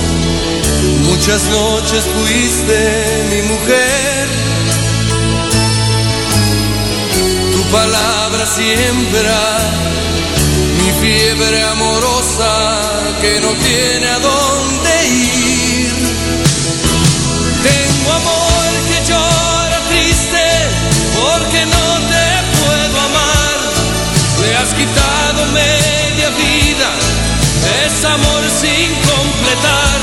[1.10, 4.10] Muchas noches fuiste mi mujer.
[7.72, 9.40] palabra siembra
[10.78, 12.52] mi fiebre amorosa
[13.22, 15.94] que no tiene a dónde ir.
[17.62, 20.46] Tengo amor que llora triste
[21.16, 22.28] porque no te
[22.60, 23.58] puedo amar.
[24.42, 26.90] Le has quitado media vida,
[27.86, 30.00] es amor sin completar,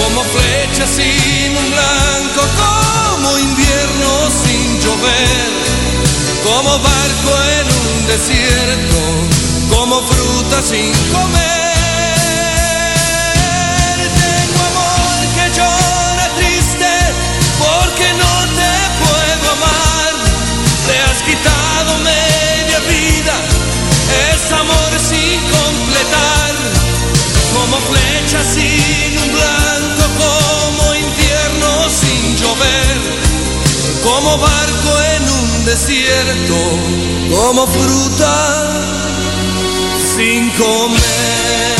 [0.00, 4.10] como flecha sin un blanco, como invierno
[4.42, 5.60] sin llover
[6.44, 8.98] como barco en un desierto,
[9.68, 11.70] como fruta sin comer.
[14.24, 16.92] Tengo amor que llora triste
[17.58, 18.72] porque no te
[19.02, 20.12] puedo amar.
[20.86, 23.34] Te has quitado media vida,
[24.32, 26.54] es amor sin completar,
[27.54, 29.69] como flecha sin un blanco,
[32.40, 32.96] llover
[34.02, 36.56] como barco en un desierto,
[37.30, 38.70] como fruta
[40.14, 41.79] sin comer.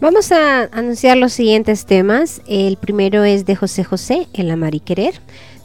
[0.00, 2.42] Vamos a anunciar los siguientes temas.
[2.48, 5.14] El primero es de José José, El amar y querer.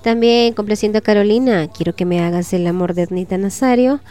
[0.03, 4.01] También complaciendo a Carolina, Quiero que me hagas el amor de Ernita Nazario.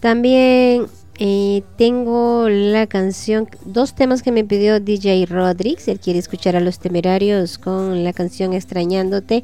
[0.00, 0.88] También
[1.18, 5.88] eh, tengo la canción, dos temas que me pidió DJ Rodriguez.
[5.88, 9.42] Él quiere escuchar a los temerarios con la canción Extrañándote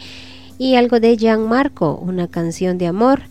[0.58, 3.22] y algo de Gianmarco, una canción de amor.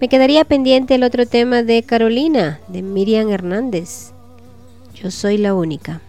[0.00, 4.12] Me quedaría pendiente el otro tema de Carolina, de Miriam Hernández.
[4.94, 6.00] Yo soy la única.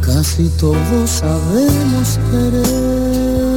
[0.00, 3.55] Casi todos sabemos querer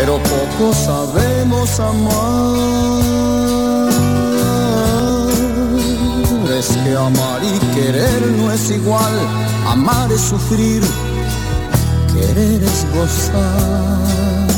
[0.00, 2.70] pero poco sabemos amar.
[6.58, 9.14] Es que amar y querer no es igual,
[9.68, 10.82] amar es sufrir,
[12.14, 14.48] querer es gozar.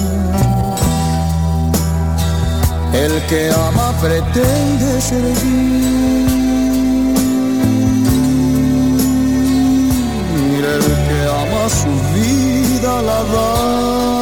[2.93, 6.23] El que ama pretende servir.
[10.75, 14.22] El que ama su vida la da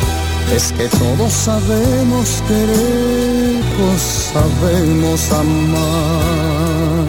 [0.55, 4.01] es que todos sabemos querer, pues
[4.33, 7.07] sabemos amar.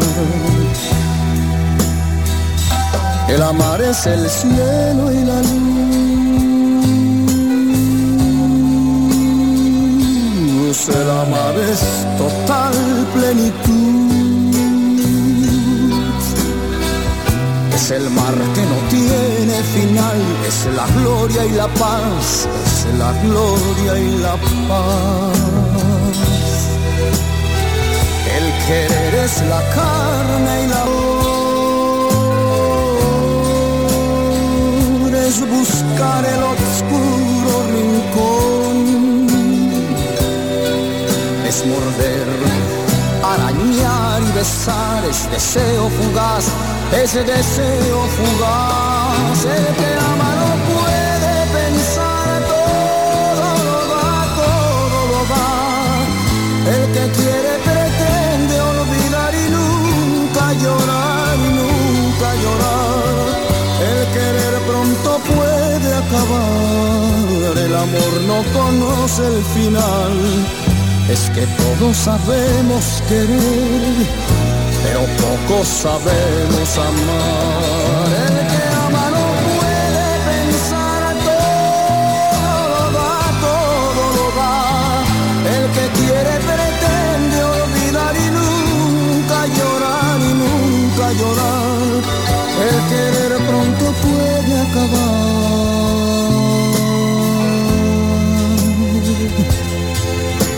[3.28, 5.62] El amar es el cielo y la luz.
[10.88, 11.80] El amar es
[12.18, 12.74] total
[13.14, 14.02] plenitud.
[17.74, 22.46] Es el mar que no tiene final, es la gloria y la paz,
[22.84, 24.36] es la gloria y la
[24.68, 25.38] paz.
[28.36, 31.22] El querer es la carne y la amor,
[35.14, 38.76] es buscar el oscuro rincón,
[41.46, 42.28] es morder
[43.32, 46.44] arañar y besar, es deseo fugaz,
[47.02, 50.41] ese deseo fugaz, el que ama
[67.58, 70.12] el amor no conoce el final
[71.10, 74.06] es que todos sabemos querer,
[74.82, 78.21] pero pocos sabemos amar.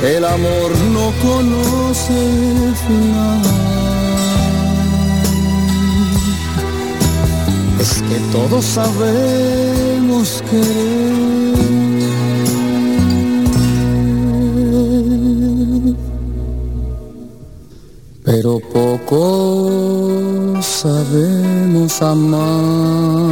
[0.05, 2.13] El amor no conoce
[2.87, 3.43] final.
[7.81, 11.55] Es que todos sabemos querer,
[18.25, 23.25] pero poco sabemos amar.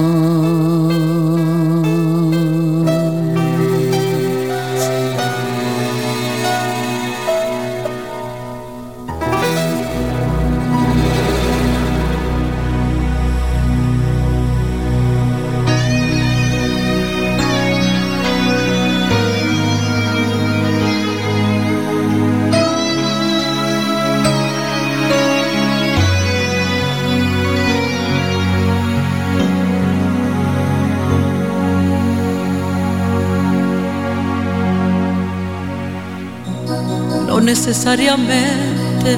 [37.64, 39.16] Necesariamente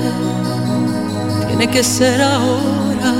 [1.48, 3.14] tiene que ser ahora.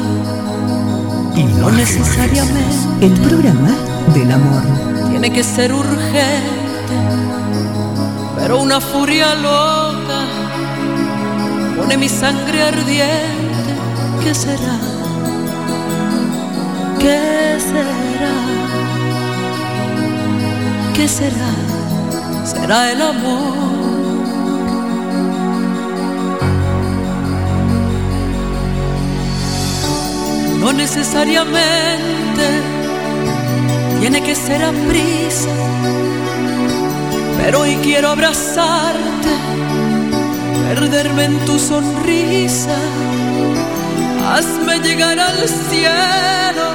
[1.35, 3.71] Y no necesariamente El programa
[4.13, 4.63] del amor.
[5.09, 6.97] tiene que ser urgente.
[8.37, 10.27] Pero una furia loca
[11.79, 13.73] pone mi sangre ardiente.
[14.23, 14.79] ¿Qué será?
[16.99, 18.37] ¿Qué será?
[20.95, 21.51] ¿Qué será?
[22.45, 23.74] Será el amor.
[30.77, 32.47] Necesariamente
[34.01, 35.49] tiene que ser a prisa,
[37.43, 39.33] pero hoy quiero abrazarte,
[40.69, 42.77] perderme en tu sonrisa,
[44.33, 46.67] hazme llegar al cielo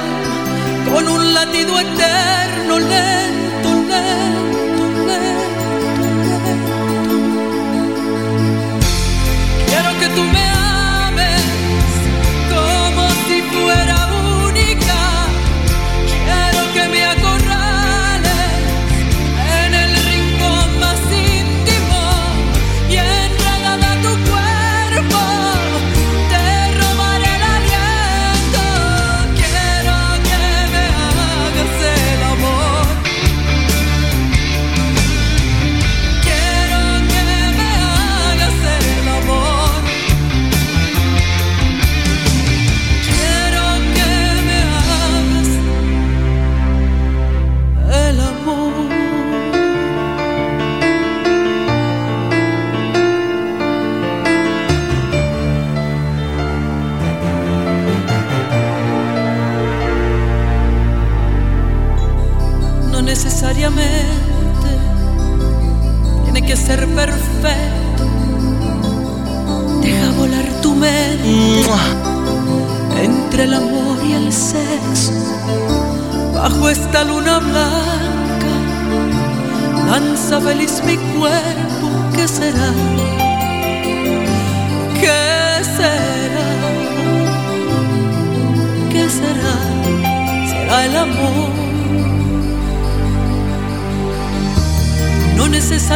[0.92, 4.49] con un latido eterno, lento, lento,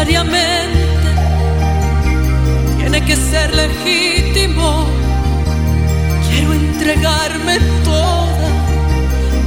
[0.05, 1.09] necesariamente
[2.79, 4.87] tiene que ser legítimo.
[6.29, 8.49] Quiero entregarme toda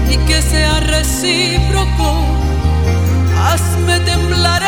[0.10, 2.26] y que sea recíproco.
[3.40, 4.64] Hazme temblar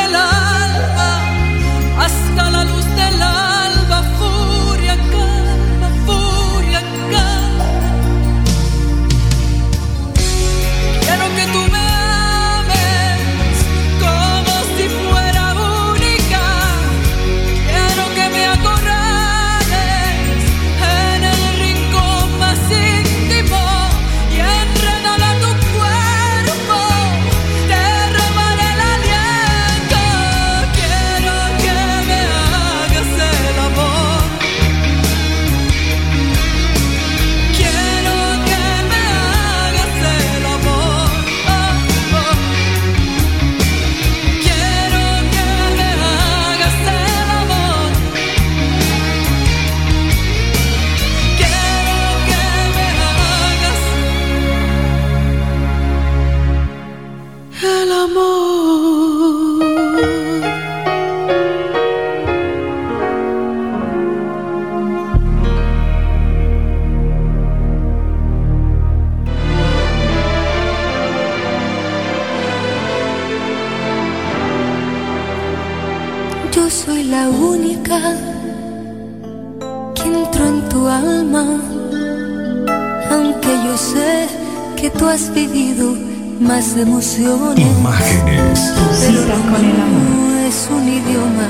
[86.79, 87.59] emociones.
[87.59, 88.73] Imágenes.
[89.01, 91.47] Pero con el amor es un idioma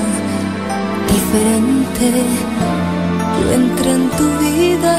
[1.12, 2.24] diferente.
[3.38, 4.96] Yo entré en tu vida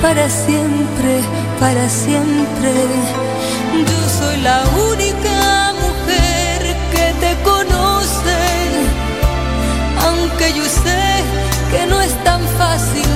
[0.00, 1.20] para siempre,
[1.58, 2.72] para siempre.
[3.90, 4.62] Yo soy la
[4.92, 8.40] única mujer que te conoce,
[10.06, 11.02] aunque yo sé
[11.70, 13.10] que no es tan fácil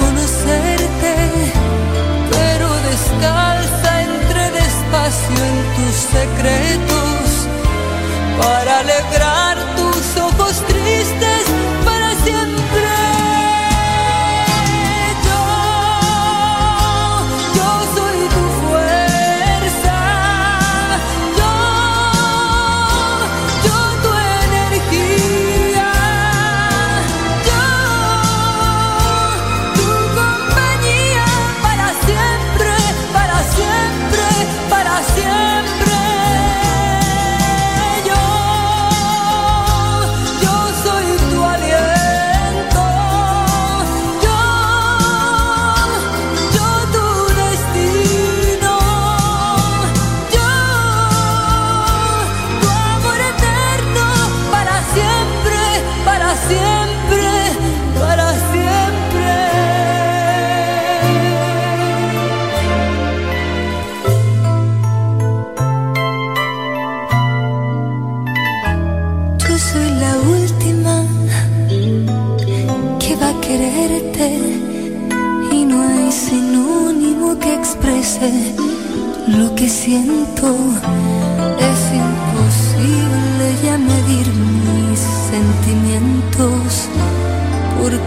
[0.00, 1.14] conocerte,
[2.30, 5.63] pero descalza entre despacio
[6.04, 7.48] secretos
[8.38, 9.43] para alegrar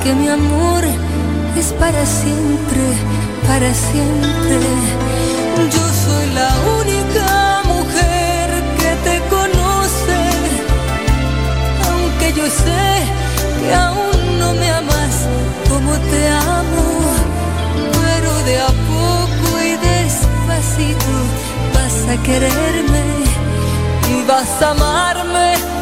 [0.07, 0.83] porque mi amor
[1.57, 2.81] es para siempre,
[3.45, 4.59] para siempre.
[5.73, 8.47] Yo soy la única mujer
[8.79, 10.19] que te conoce
[11.89, 12.87] aunque yo sé
[13.59, 15.15] que aún no me amas
[15.69, 16.85] como te amo,
[17.99, 21.15] pero de a poco y despacito
[21.73, 23.03] vas a quererme
[24.09, 25.76] y vas a amarme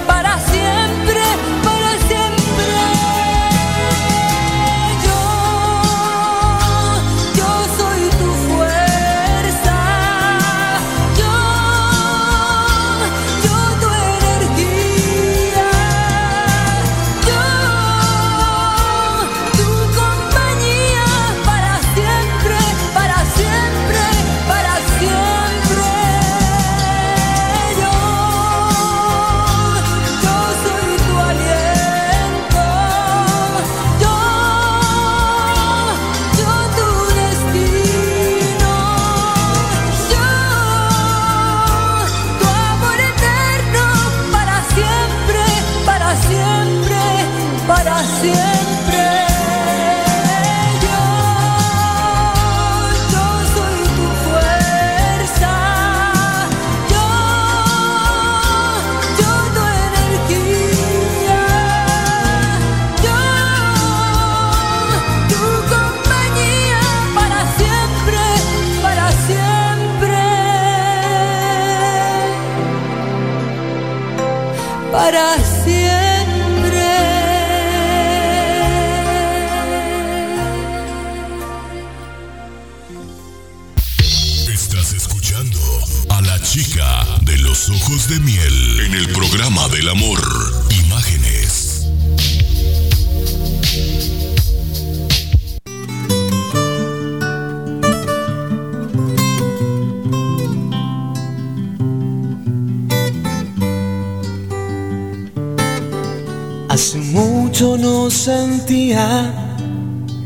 [108.25, 109.31] sentía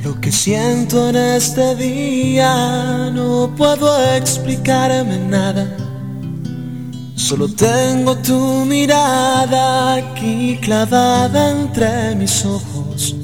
[0.06, 3.12] lo que siento en este día.
[3.12, 5.68] No puedo explicarme nada.
[7.16, 13.18] Solo tengo tu mirada aquí clavada entre mis ojos.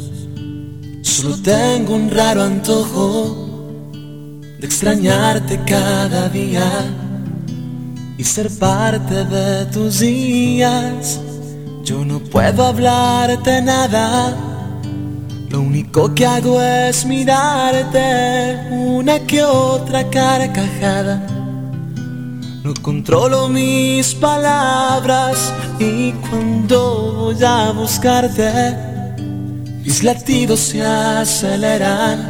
[1.01, 3.05] Solo tengo un raro antojo
[4.59, 6.69] de extrañarte cada día
[8.17, 11.21] y ser parte de tus días.
[11.85, 14.35] Yo no puedo hablarte nada,
[15.75, 21.21] único que hago es mirarte una que otra carcajada.
[22.63, 28.49] No controlo mis palabras y cuando voy a buscarte,
[29.83, 32.25] mis latidos se aceleran.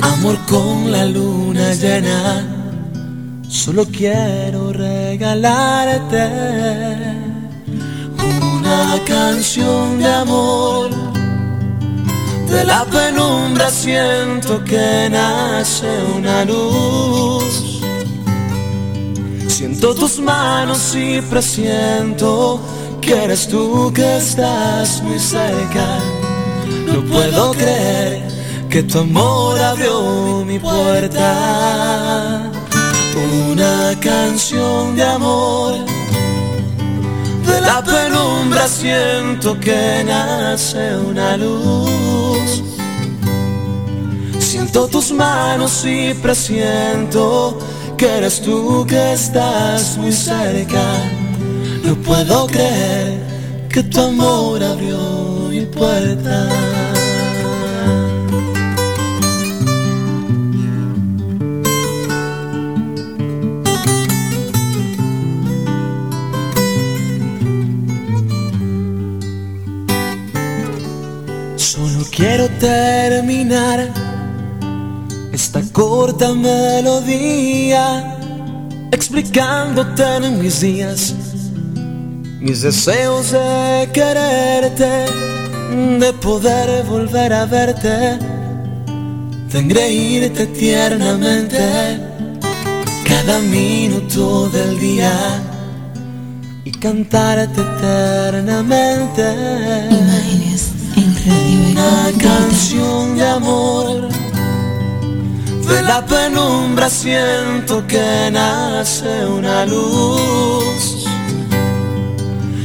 [0.00, 2.46] Amor con la luna llena,
[3.48, 6.24] solo quiero regalarte
[8.18, 11.09] una canción de amor.
[12.50, 15.86] De la penumbra siento que nace
[16.16, 17.80] una luz
[19.60, 22.60] Siento tus manos y presiento
[23.02, 25.98] que eres tú que estás muy cerca.
[26.86, 28.26] No puedo creer
[28.70, 32.50] que tu amor abrió mi puerta.
[33.50, 35.74] Una canción de amor.
[37.60, 42.62] La penumbra siento que nace una luz.
[44.38, 47.58] Siento tus manos y presiento
[47.96, 50.82] que eres tú que estás muy cerca.
[51.84, 53.20] No puedo creer
[53.68, 54.98] que tu amor abrió
[55.50, 56.48] mi puerta.
[72.10, 73.88] Quiero terminar
[75.32, 78.16] esta corta melodía
[78.92, 81.14] explicándote en mis días
[82.40, 85.04] mis deseos de quererte,
[85.98, 88.18] de poder volver a verte,
[89.52, 91.58] de engreírte tiernamente
[93.04, 95.12] cada minuto del día
[96.64, 99.22] y cantarte eternamente.
[99.92, 100.69] Radio.
[101.26, 104.08] Una canción de amor
[105.68, 111.06] de la penumbra siento que nace una luz.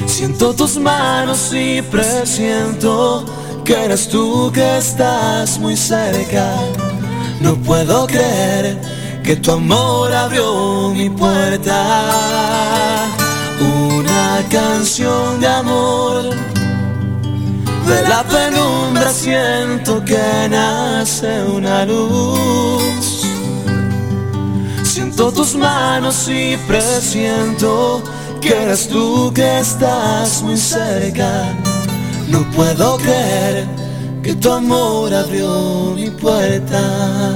[0.06, 3.26] Siento tus manos y presiento
[3.66, 6.56] que eres tú que estás muy cerca.
[7.42, 8.80] No puedo creer
[9.22, 11.76] que tu amor abrió mi puerta.
[13.60, 16.45] Una canción de amor.
[17.86, 23.26] De la penumbra siento que nace una luz.
[24.84, 28.02] Siento tus manos y presiento
[28.42, 31.54] que eres tú que estás muy cerca.
[32.28, 33.68] No puedo creer
[34.24, 37.36] que tu amor abrió mi puerta.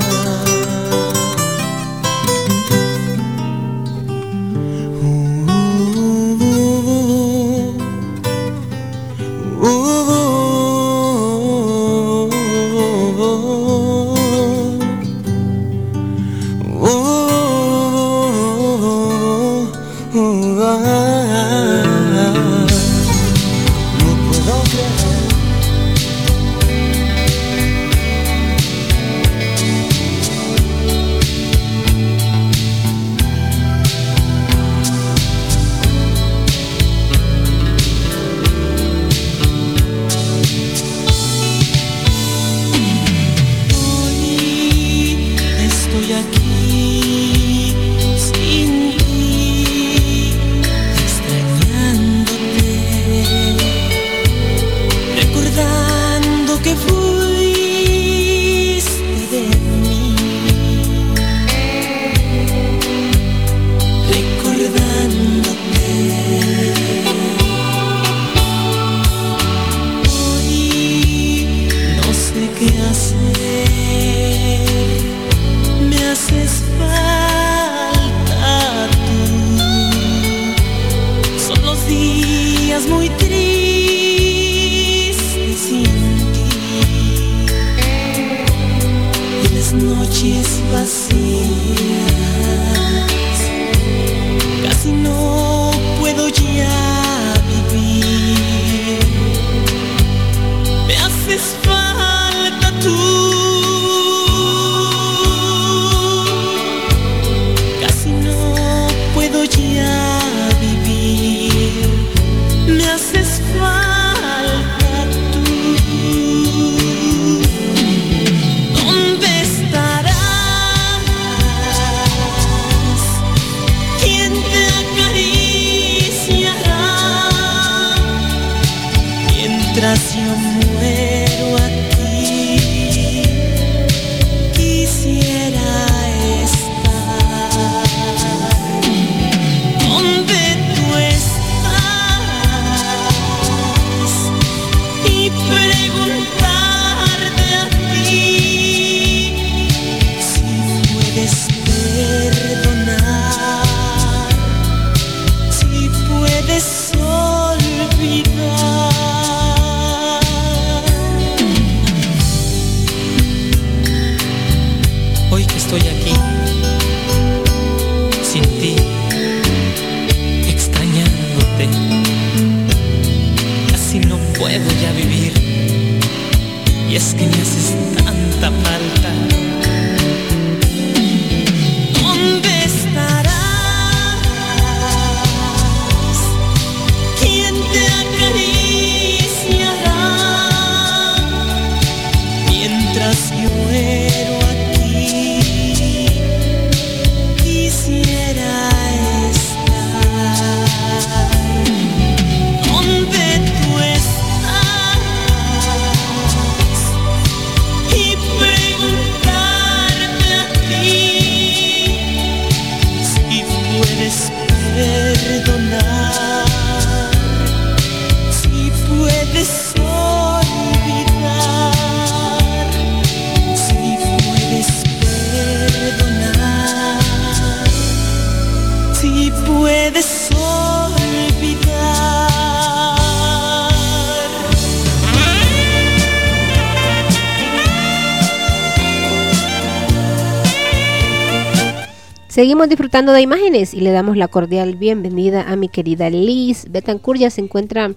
[242.50, 247.20] Seguimos disfrutando de imágenes y le damos la cordial bienvenida a mi querida Liz Betancourt.
[247.20, 247.92] Ya se encuentra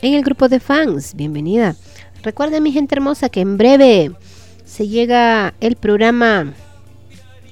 [0.00, 1.14] en el grupo de fans.
[1.14, 1.76] Bienvenida.
[2.22, 4.12] Recuerden, mi gente hermosa, que en breve
[4.64, 6.54] se llega el programa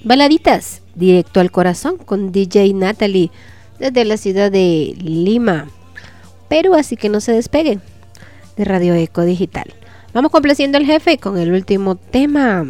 [0.05, 3.31] Baladitas, directo al corazón, con DJ Natalie
[3.79, 5.69] desde la ciudad de Lima,
[6.49, 6.77] Perú.
[6.77, 7.83] Así que no se despeguen
[8.57, 9.75] de Radio Eco Digital.
[10.15, 12.65] Vamos complaciendo al jefe con el último tema.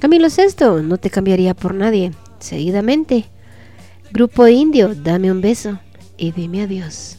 [0.00, 2.12] Camilo Sesto, no te cambiaría por nadie.
[2.38, 3.26] Seguidamente,
[4.10, 5.78] Grupo Indio, dame un beso
[6.16, 7.18] y dime adiós.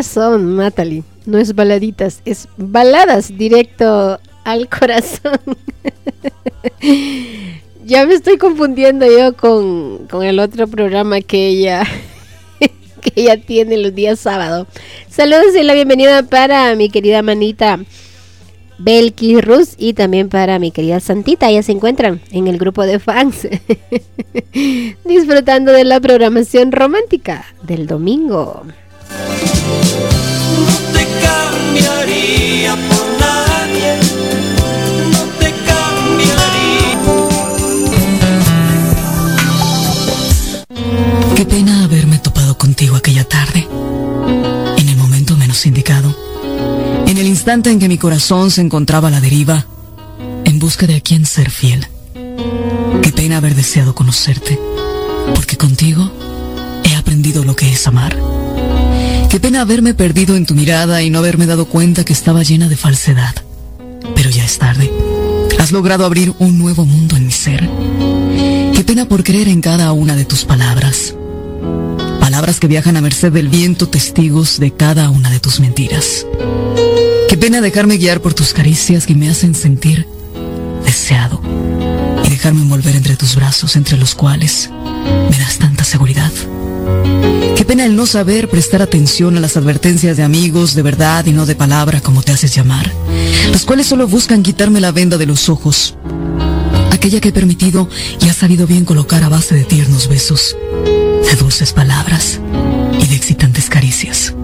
[0.00, 1.02] Razón, Natalie.
[1.26, 5.38] No es baladitas, es baladas directo al corazón.
[7.84, 11.82] ya me estoy confundiendo yo con, con el otro programa que ella
[13.02, 14.66] que ella tiene los días sábado.
[15.10, 17.78] Saludos y la bienvenida para mi querida manita
[18.78, 21.50] Belki Rus y también para mi querida Santita.
[21.50, 23.46] Ya se encuentran en el grupo de fans
[25.04, 28.62] disfrutando de la programación romántica del domingo.
[35.12, 36.98] No te cambiaría.
[41.36, 43.66] Qué pena haberme topado contigo aquella tarde,
[44.78, 46.30] en el momento menos indicado
[47.10, 49.66] en el instante en que mi corazón se encontraba a la deriva,
[50.44, 51.88] en busca de a quien ser fiel.
[53.02, 54.60] Qué pena haber deseado conocerte,
[55.34, 56.08] porque contigo
[56.84, 58.16] he aprendido lo que es amar.
[59.30, 62.68] Qué pena haberme perdido en tu mirada y no haberme dado cuenta que estaba llena
[62.68, 63.32] de falsedad.
[64.16, 64.90] Pero ya es tarde.
[65.60, 67.70] Has logrado abrir un nuevo mundo en mi ser.
[68.74, 71.14] Qué pena por creer en cada una de tus palabras.
[72.18, 76.26] Palabras que viajan a merced del viento, testigos de cada una de tus mentiras.
[77.28, 80.08] Qué pena dejarme guiar por tus caricias que me hacen sentir
[80.84, 81.40] deseado
[82.26, 84.70] y dejarme envolver entre tus brazos entre los cuales
[85.30, 86.32] me das tanta seguridad.
[87.56, 91.32] Qué pena el no saber prestar atención a las advertencias de amigos de verdad y
[91.32, 92.90] no de palabra como te haces llamar,
[93.52, 95.94] los cuales solo buscan quitarme la venda de los ojos,
[96.90, 97.88] aquella que he permitido
[98.20, 102.40] y ha sabido bien colocar a base de tiernos besos, de dulces palabras
[102.98, 104.34] y de excitantes caricias.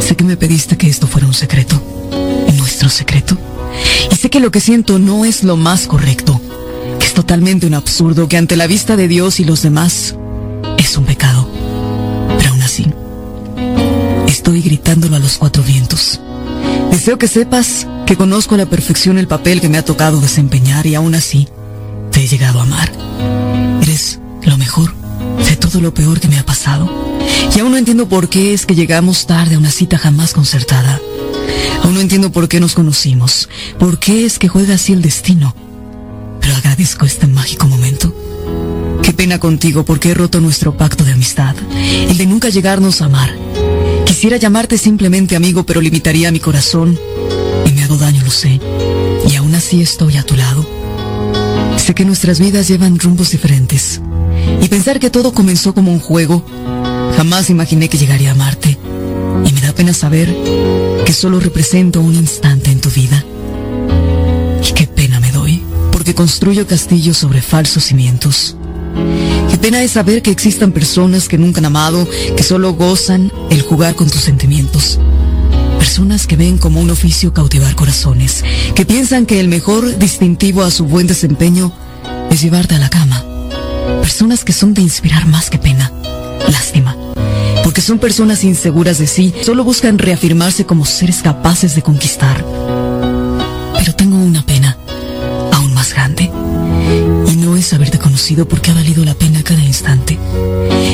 [0.00, 1.80] Sé que me pediste que esto fuera un secreto,
[2.58, 3.36] nuestro secreto.
[4.10, 6.40] Y sé que lo que siento no es lo más correcto,
[6.98, 10.16] que es totalmente un absurdo, que ante la vista de Dios y los demás
[10.80, 11.48] es un pecado.
[12.38, 12.86] Pero aún así,
[14.26, 16.20] estoy gritándolo a los cuatro vientos.
[16.90, 20.86] Deseo que sepas que conozco a la perfección el papel que me ha tocado desempeñar
[20.86, 21.48] y aún así
[22.10, 22.90] te he llegado a amar.
[23.82, 24.92] Eres lo mejor
[25.48, 26.90] de todo lo peor que me ha pasado.
[27.54, 31.00] Y aún no entiendo por qué es que llegamos tarde a una cita jamás concertada.
[31.82, 33.48] Aún no entiendo por qué nos conocimos,
[33.78, 35.54] por qué es que juega así el destino.
[36.40, 38.14] Pero agradezco este mágico momento.
[39.02, 43.06] Qué pena contigo porque he roto nuestro pacto de amistad, el de nunca llegarnos a
[43.06, 43.34] amar.
[44.04, 46.98] Quisiera llamarte simplemente amigo, pero limitaría mi corazón
[47.66, 48.60] y me hago daño, lo sé.
[49.30, 50.66] Y aún así estoy a tu lado.
[51.76, 54.00] Sé que nuestras vidas llevan rumbos diferentes.
[54.60, 56.44] Y pensar que todo comenzó como un juego,
[57.16, 58.78] jamás imaginé que llegaría a amarte.
[59.46, 60.34] Y me da pena saber
[61.06, 63.24] que solo represento un instante en tu vida.
[64.68, 65.62] Y qué pena me doy,
[65.92, 68.56] porque construyo castillos sobre falsos cimientos.
[69.50, 73.62] Qué pena es saber que existan personas que nunca han amado, que solo gozan el
[73.62, 74.98] jugar con tus sentimientos.
[75.78, 78.44] Personas que ven como un oficio cautivar corazones,
[78.74, 81.72] que piensan que el mejor distintivo a su buen desempeño
[82.30, 83.24] es llevarte a la cama.
[84.00, 85.92] Personas que son de inspirar más que pena.
[86.48, 86.96] Lástima.
[87.64, 92.44] Porque son personas inseguras de sí, solo buscan reafirmarse como seres capaces de conquistar.
[93.78, 94.76] Pero tengo una pena,
[95.52, 96.30] aún más grande.
[97.60, 100.18] Y no es haberte conocido porque ha valido la pena cada instante.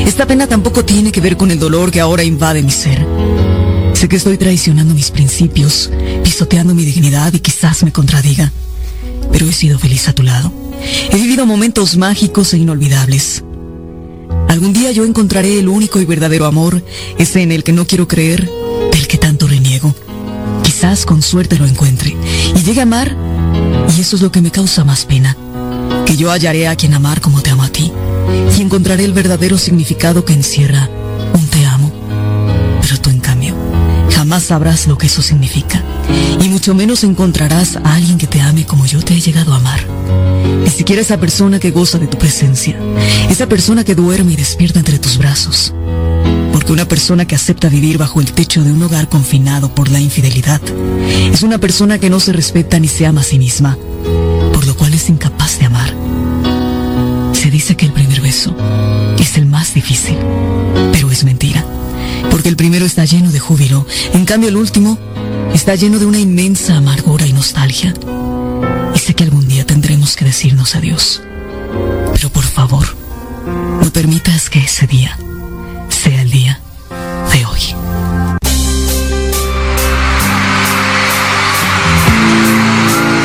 [0.05, 3.07] Esta pena tampoco tiene que ver con el dolor que ahora invade mi ser.
[3.95, 5.93] Sé que estoy traicionando mis principios,
[6.25, 8.51] pisoteando mi dignidad y quizás me contradiga.
[9.31, 10.53] Pero he sido feliz a tu lado.
[11.13, 13.45] He vivido momentos mágicos e inolvidables.
[14.49, 16.83] Algún día yo encontraré el único y verdadero amor,
[17.17, 18.51] ese en el que no quiero creer,
[18.91, 19.95] del que tanto reniego.
[20.65, 22.17] Quizás con suerte lo encuentre
[22.57, 23.17] y llegue a amar,
[23.97, 25.37] y eso es lo que me causa más pena,
[26.07, 27.93] que yo hallaré a quien amar como te amo a ti,
[28.57, 30.89] y encontraré el verdadero significado que encierra
[31.35, 31.93] un te amo.
[32.81, 33.55] Pero tú en cambio,
[34.15, 35.83] jamás sabrás lo que eso significa,
[36.41, 39.57] y mucho menos encontrarás a alguien que te ame como yo te he llegado a
[39.57, 39.85] amar.
[40.63, 42.79] Ni siquiera esa persona que goza de tu presencia,
[43.29, 45.75] esa persona que duerme y despierta entre tus brazos.
[46.53, 50.01] Porque una persona que acepta vivir bajo el techo de un hogar confinado por la
[50.01, 50.61] infidelidad
[51.33, 53.77] es una persona que no se respeta ni se ama a sí misma,
[54.77, 55.93] cual es incapaz de amar.
[57.33, 58.57] Se dice que el primer beso
[59.19, 60.17] es el más difícil,
[60.93, 61.65] pero es mentira,
[62.31, 64.99] porque el primero está lleno de júbilo, en cambio el último
[65.55, 67.95] está lleno de una inmensa amargura y nostalgia.
[68.95, 71.23] Y sé que algún día tendremos que decirnos adiós.
[72.15, 72.87] Pero por favor,
[73.83, 75.19] no permitas que ese día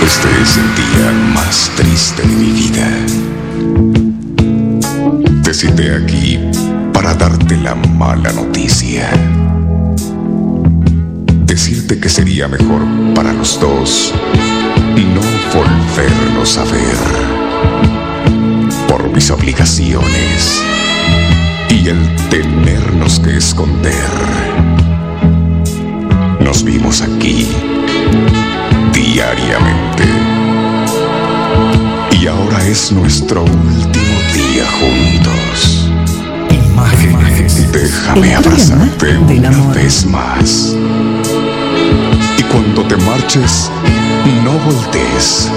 [0.02, 2.88] Este es el día más triste de mi vida.
[5.44, 6.40] Te cité aquí
[6.94, 9.10] para darte la mala noticia.
[11.46, 12.82] Decirte que sería mejor
[13.14, 14.14] para los dos
[15.04, 15.22] no
[15.54, 16.98] volvernos a ver
[18.88, 20.62] por mis obligaciones
[21.70, 24.12] y el tenernos que esconder.
[26.40, 27.48] Nos vimos aquí
[29.02, 30.04] diariamente.
[32.20, 35.90] Y ahora es nuestro último día juntos.
[36.52, 37.72] Imágenes.
[37.72, 40.76] Déjame abrazarte una vez más.
[42.38, 43.72] Y cuando te marches,
[44.44, 45.50] no voltees.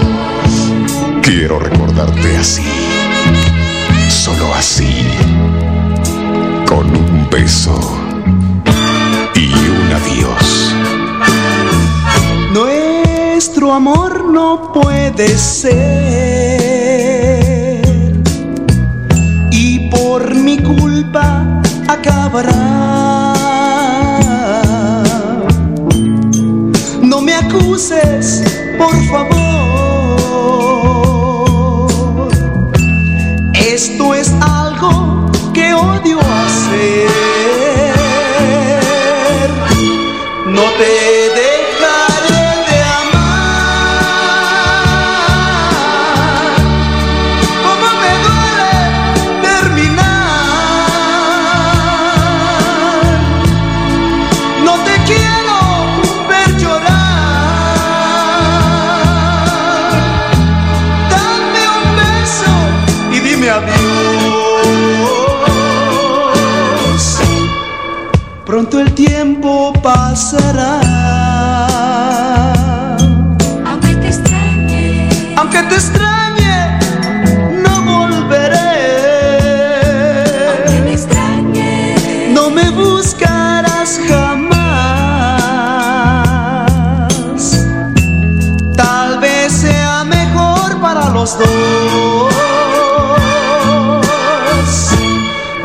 [1.22, 2.62] Quiero recordarte así.
[4.08, 5.04] Solo así.
[6.66, 7.78] Con un beso
[9.34, 10.43] y un adiós.
[13.34, 15.74] Nuestro amor no puede ser.
[19.50, 23.34] Y por mi culpa acabará.
[27.02, 28.44] No me acuses,
[28.78, 29.48] por favor.
[33.52, 37.10] Esto es algo que odio hacer.
[40.46, 41.13] No te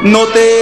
[0.09, 0.58] No te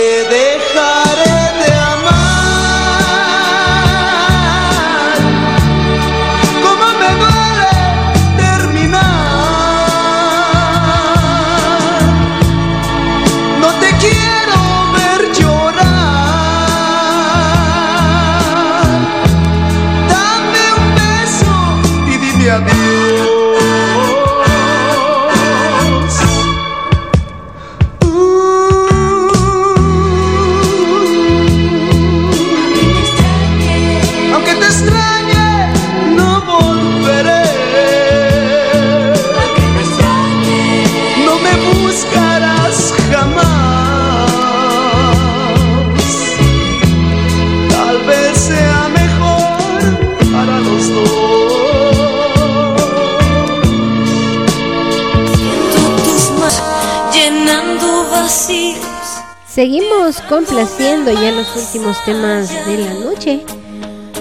[59.57, 63.43] Seguimos complaciendo ya los últimos temas de la noche.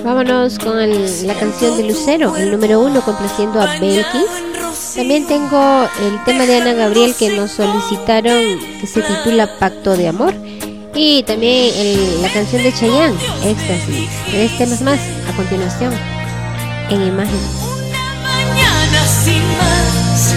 [0.03, 0.79] Vámonos con
[1.27, 4.95] la canción de Lucero, el número uno, complaciendo a Belkis.
[4.95, 10.09] También tengo el tema de Ana Gabriel que nos solicitaron, que se titula Pacto de
[10.09, 10.33] Amor.
[10.95, 14.09] Y también la canción de Chayanne, Éxtasis.
[14.31, 15.93] Tres temas más a continuación
[16.89, 17.41] en imagen.
[18.23, 20.35] mañana sin más.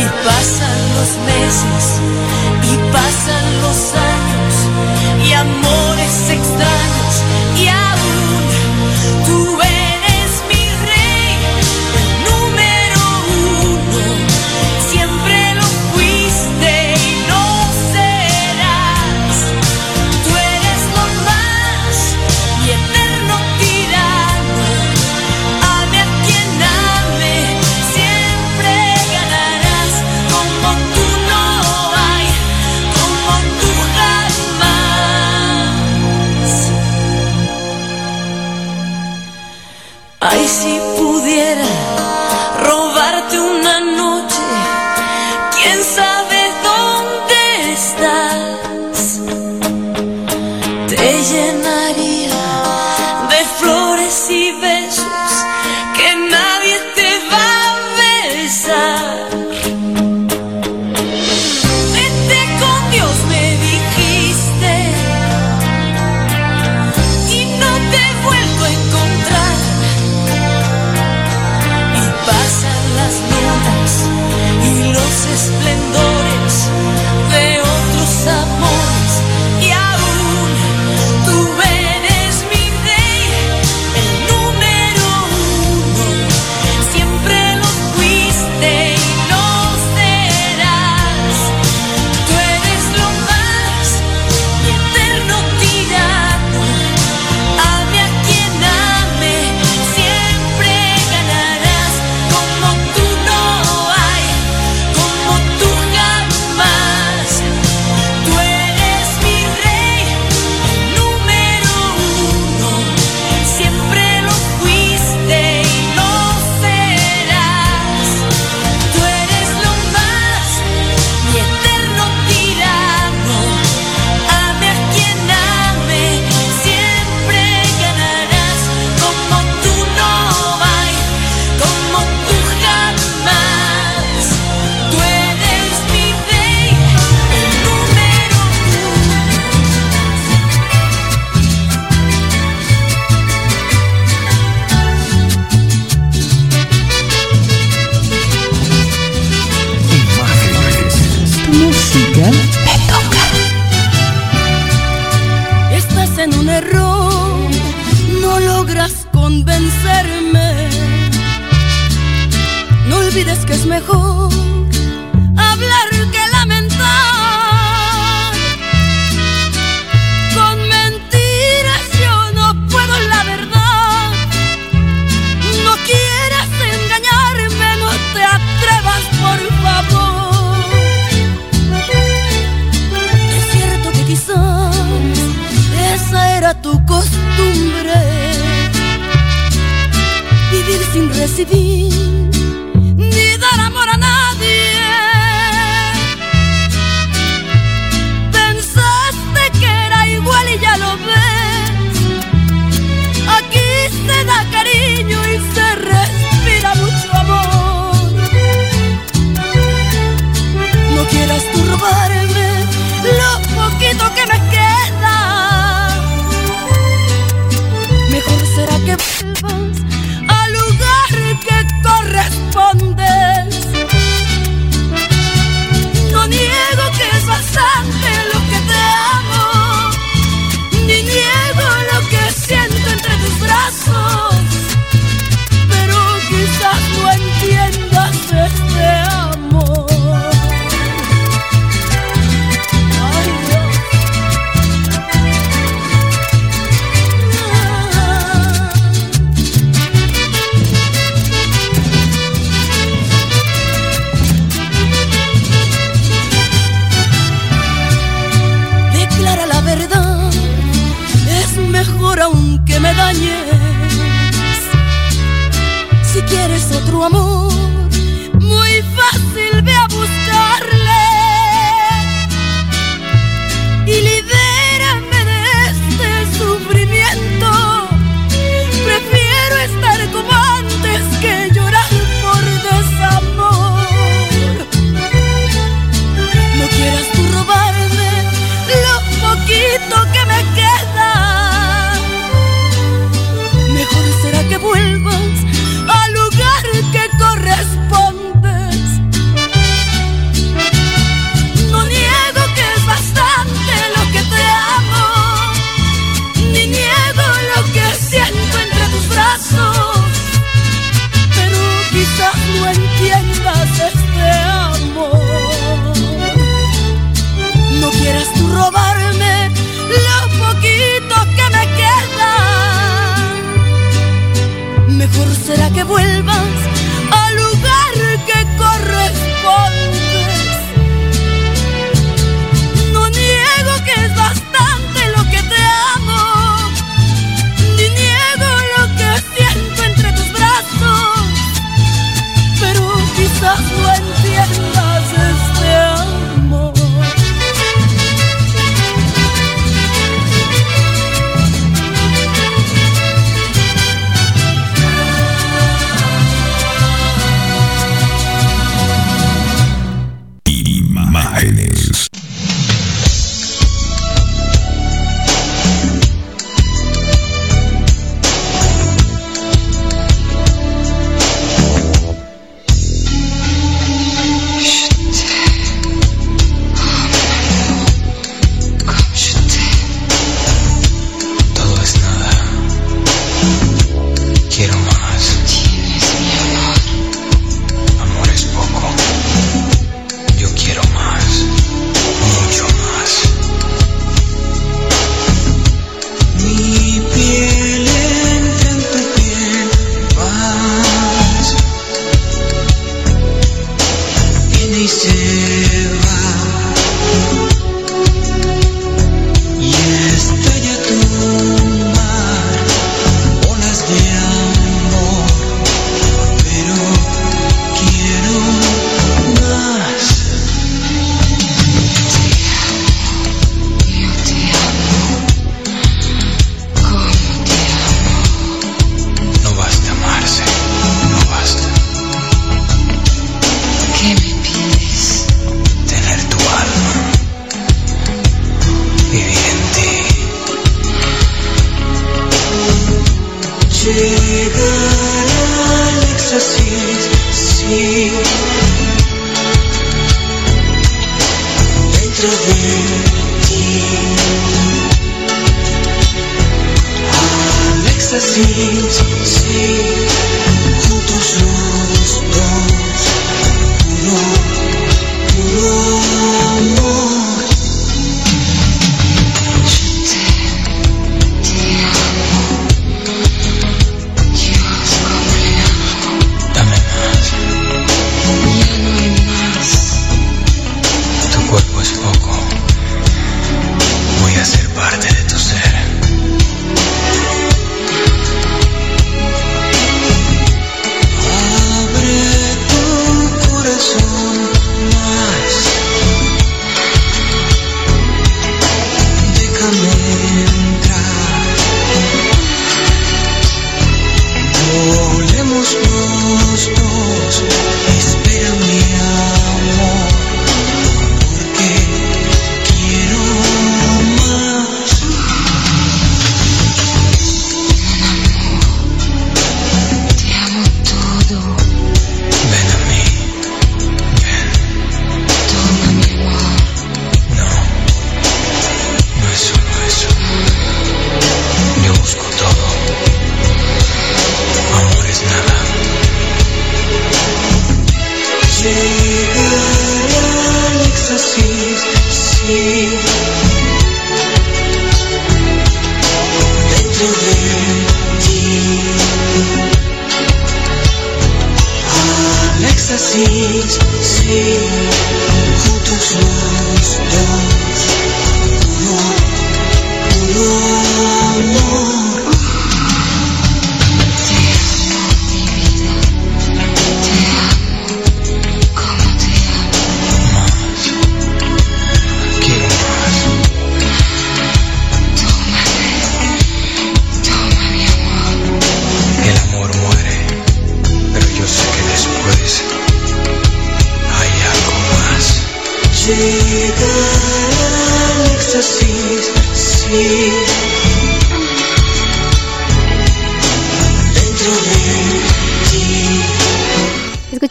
[0.00, 2.00] Y pasan los meses,
[6.14, 6.83] six nine.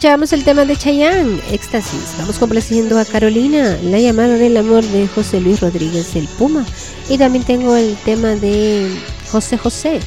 [0.04, 2.16] Escuchábamos el tema de Chayanne, Éxtasis.
[2.18, 6.66] Vamos complaciendo a Carolina, La llamada del amor de José Luis Rodríguez el Puma.
[7.08, 8.94] Y también tengo el tema de
[9.30, 10.00] José José,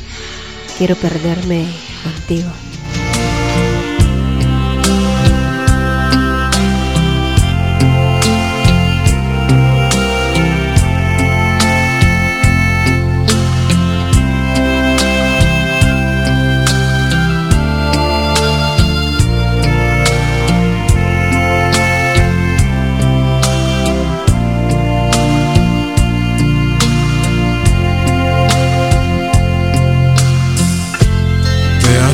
[0.78, 1.66] Quiero perderme
[2.04, 2.67] contigo.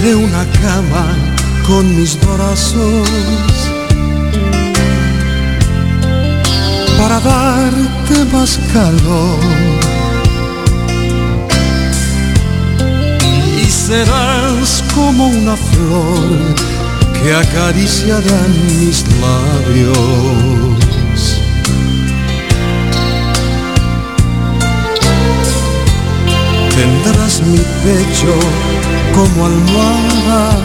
[0.04, 1.16] Haré una cama
[1.66, 3.08] con mis brazos
[6.98, 9.40] para darte más calor.
[13.62, 16.54] Y serás como una flor
[17.14, 18.52] que acariciarán
[18.82, 19.96] mis labios.
[26.76, 28.82] Tendrás mi pecho
[29.14, 30.57] como almohada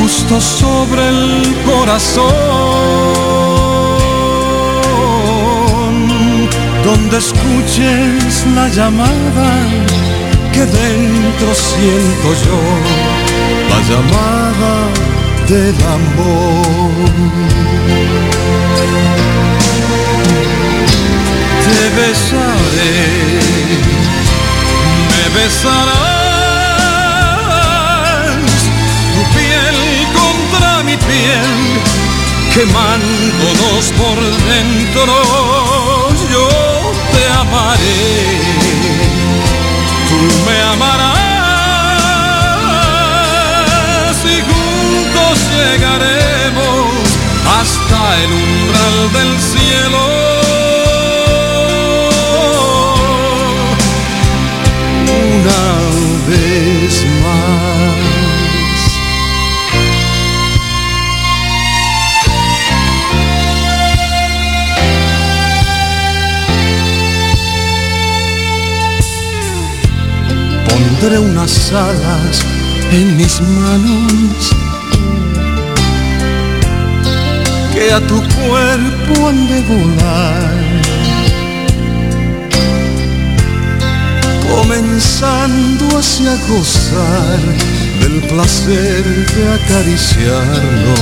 [0.00, 2.22] justo sobre el corazón
[6.84, 9.50] donde escuches la llamada
[10.52, 12.60] que dentro siento yo
[13.70, 14.74] la llamada
[15.48, 16.92] del amor.
[21.64, 23.61] Te besaré,
[25.34, 25.92] besarás,
[29.14, 29.78] tu piel
[30.20, 31.52] contra mi piel,
[32.54, 34.18] quemándonos por
[34.52, 35.14] dentro,
[36.30, 36.48] yo
[37.12, 38.40] te amaré,
[40.08, 41.22] tú me amarás
[44.24, 46.90] y juntos llegaremos
[47.60, 50.31] hasta el umbral del cielo.
[55.42, 55.62] Una
[56.28, 58.02] vez más.
[70.68, 72.44] Pondré unas alas
[72.92, 74.52] en mis manos
[77.74, 80.51] que a tu cuerpo han de volar.
[84.62, 85.22] Comenzaré
[85.98, 87.40] hacia gozar
[88.00, 91.00] del placer de acariciarnos.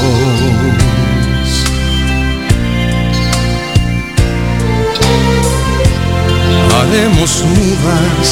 [6.78, 8.26] Haremos mudas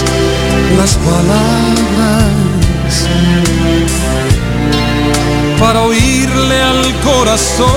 [0.79, 2.33] las palabras
[5.61, 7.69] para oírle al corazón,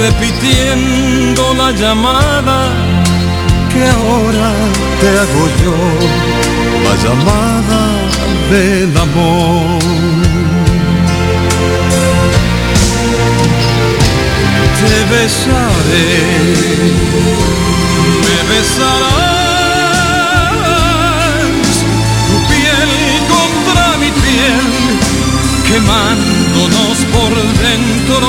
[0.00, 2.55] repitiendo la llamada
[3.76, 4.50] que ahora
[5.00, 5.76] te hago yo
[6.86, 7.82] la llamada
[8.50, 9.80] del amor.
[14.80, 16.14] Te besaré,
[18.24, 18.96] me besarás,
[22.28, 22.92] tu piel
[23.34, 24.68] contra mi piel,
[25.68, 27.32] quemándonos por
[27.66, 28.22] dentro,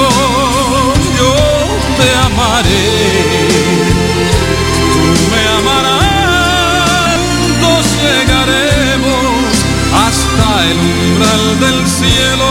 [11.38, 12.46] del cielo.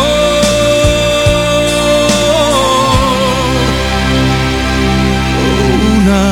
[5.96, 6.26] Una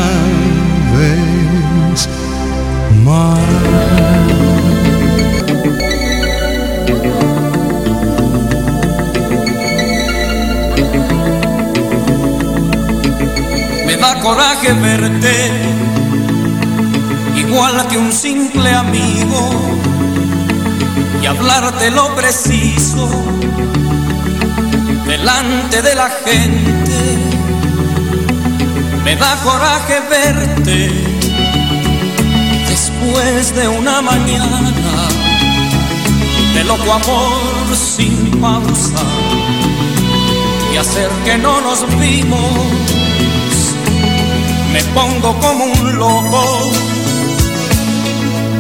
[0.94, 2.09] vez
[3.05, 3.39] más.
[13.86, 15.51] Me da coraje verte
[17.36, 19.51] igual que un simple amigo
[21.24, 23.09] y hablarte lo preciso
[25.06, 26.98] delante de la gente.
[29.05, 30.90] Me da coraje verte
[32.68, 34.70] después de una mañana
[36.55, 39.02] de loco amor sin pausa
[40.74, 42.51] y hacer que no nos vimos.
[44.74, 46.70] Me pongo como un loco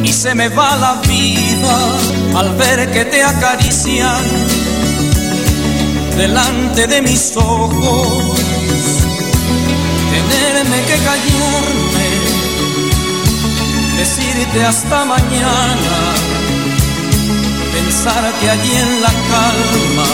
[0.02, 4.24] y se me va la vida al ver que te acarician
[6.16, 8.40] delante de mis ojos.
[10.10, 12.06] Tenerme que callarme,
[13.98, 15.96] decirte hasta mañana,
[17.72, 20.08] pensar que allí en la calma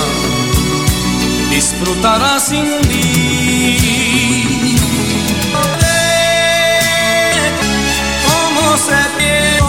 [1.51, 3.76] disfrutarás sin mí.
[8.26, 9.60] ¿Cómo se pierde?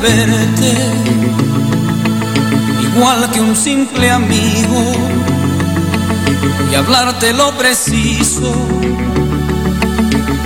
[0.00, 0.74] Verte,
[2.82, 4.92] igual que un simple amigo,
[6.70, 8.52] y hablarte lo preciso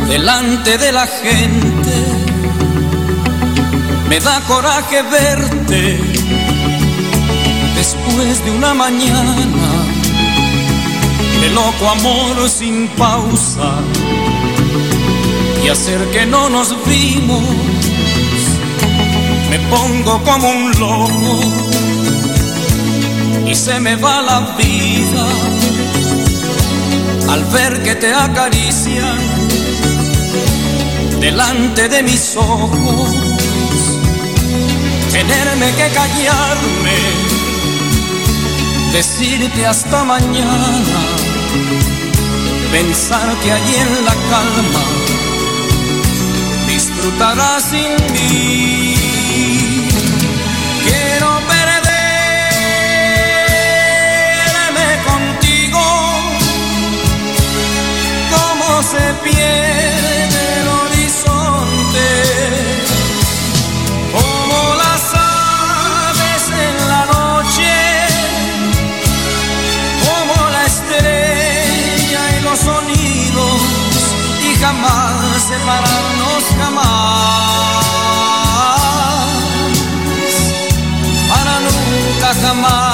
[0.08, 1.92] delante de la gente.
[4.08, 5.53] Me da coraje verte
[7.76, 9.36] después de una mañana
[11.40, 13.80] de loco amor sin pausa
[15.64, 17.42] y hacer que no nos vimos.
[19.50, 21.40] Me pongo como un loco
[23.46, 25.26] y se me va la vida
[27.30, 29.18] al ver que te acarician
[31.20, 33.23] delante de mis ojos.
[35.14, 36.98] Tenerme que callarme,
[38.92, 40.72] decirte hasta mañana
[42.72, 44.84] pensar que allí en la calma
[46.66, 48.96] disfrutarás sin mí.
[50.82, 51.88] Quiero perderme
[55.06, 55.84] contigo,
[58.32, 60.03] como se pierde
[75.64, 77.84] separarnos jamás.
[81.28, 82.93] Para nunca jamás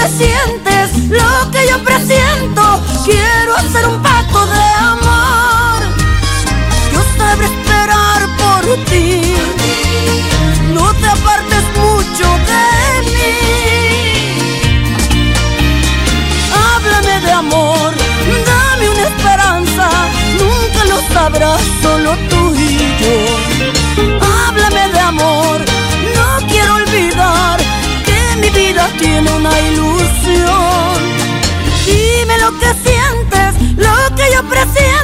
[0.00, 2.62] que sientes, lo que yo presiento.
[3.04, 5.80] Quiero hacer un pacto de amor.
[6.92, 9.34] Yo sabré esperar por ti.
[10.72, 12.66] No te apartes mucho de
[13.10, 13.36] mí.
[16.64, 17.94] Háblame de amor,
[18.46, 19.88] dame una esperanza.
[20.38, 22.39] Nunca lo sabrás, solo tú
[29.00, 30.94] tiene una ilusión.
[31.86, 34.99] Dime lo que sientes, lo que yo presiento.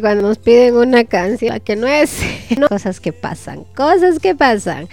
[0.00, 2.18] Cuando nos piden una canción que no es,
[2.68, 4.88] cosas que pasan, cosas que pasan.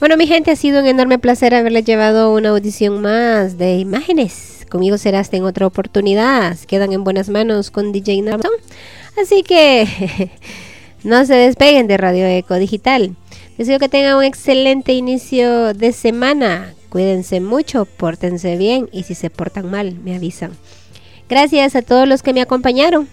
[0.00, 4.66] Bueno, mi gente, ha sido un enorme placer haberles llevado una audición más de imágenes.
[4.68, 6.58] Conmigo será hasta en otra oportunidad.
[6.66, 8.50] Quedan en buenas manos con DJ Narson.
[9.22, 10.30] Así que
[11.04, 13.14] no se despeguen de Radio Eco Digital.
[13.56, 16.74] Deseo que tengan un excelente inicio de semana.
[16.88, 20.50] Cuídense mucho, pórtense bien y si se portan mal, me avisan.
[21.28, 23.08] Gracias a todos los que me acompañaron.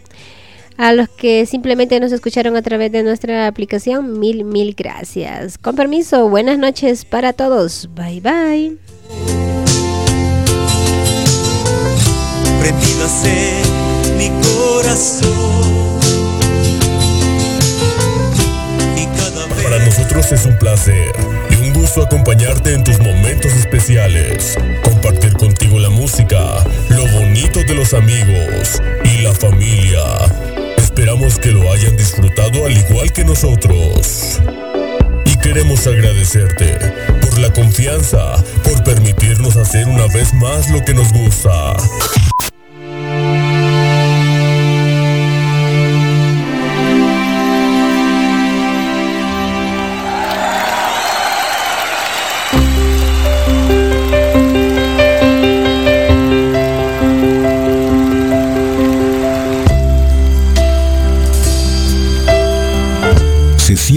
[0.77, 5.57] A los que simplemente nos escucharon a través de nuestra aplicación, mil, mil gracias.
[5.57, 7.89] Con permiso, buenas noches para todos.
[7.95, 8.77] Bye bye.
[14.17, 15.99] Mi corazón.
[19.61, 21.11] Para nosotros es un placer
[21.51, 24.57] y un gusto acompañarte en tus momentos especiales.
[24.83, 30.52] Compartir contigo la música, lo bonito de los amigos y la familia.
[31.03, 34.39] Esperamos que lo hayan disfrutado al igual que nosotros.
[35.25, 36.77] Y queremos agradecerte
[37.19, 41.75] por la confianza, por permitirnos hacer una vez más lo que nos gusta.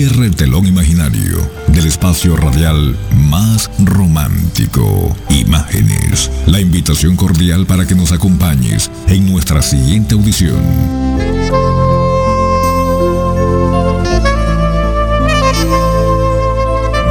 [0.03, 5.17] El telón imaginario del espacio radial más romántico.
[5.31, 6.31] Imágenes.
[6.47, 10.61] La invitación cordial para que nos acompañes en nuestra siguiente audición.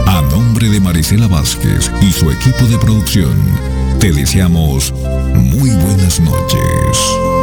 [0.06, 3.36] A nombre de Marisela Vázquez y su equipo de producción,
[4.00, 4.94] te deseamos
[5.34, 7.35] muy buenas noches.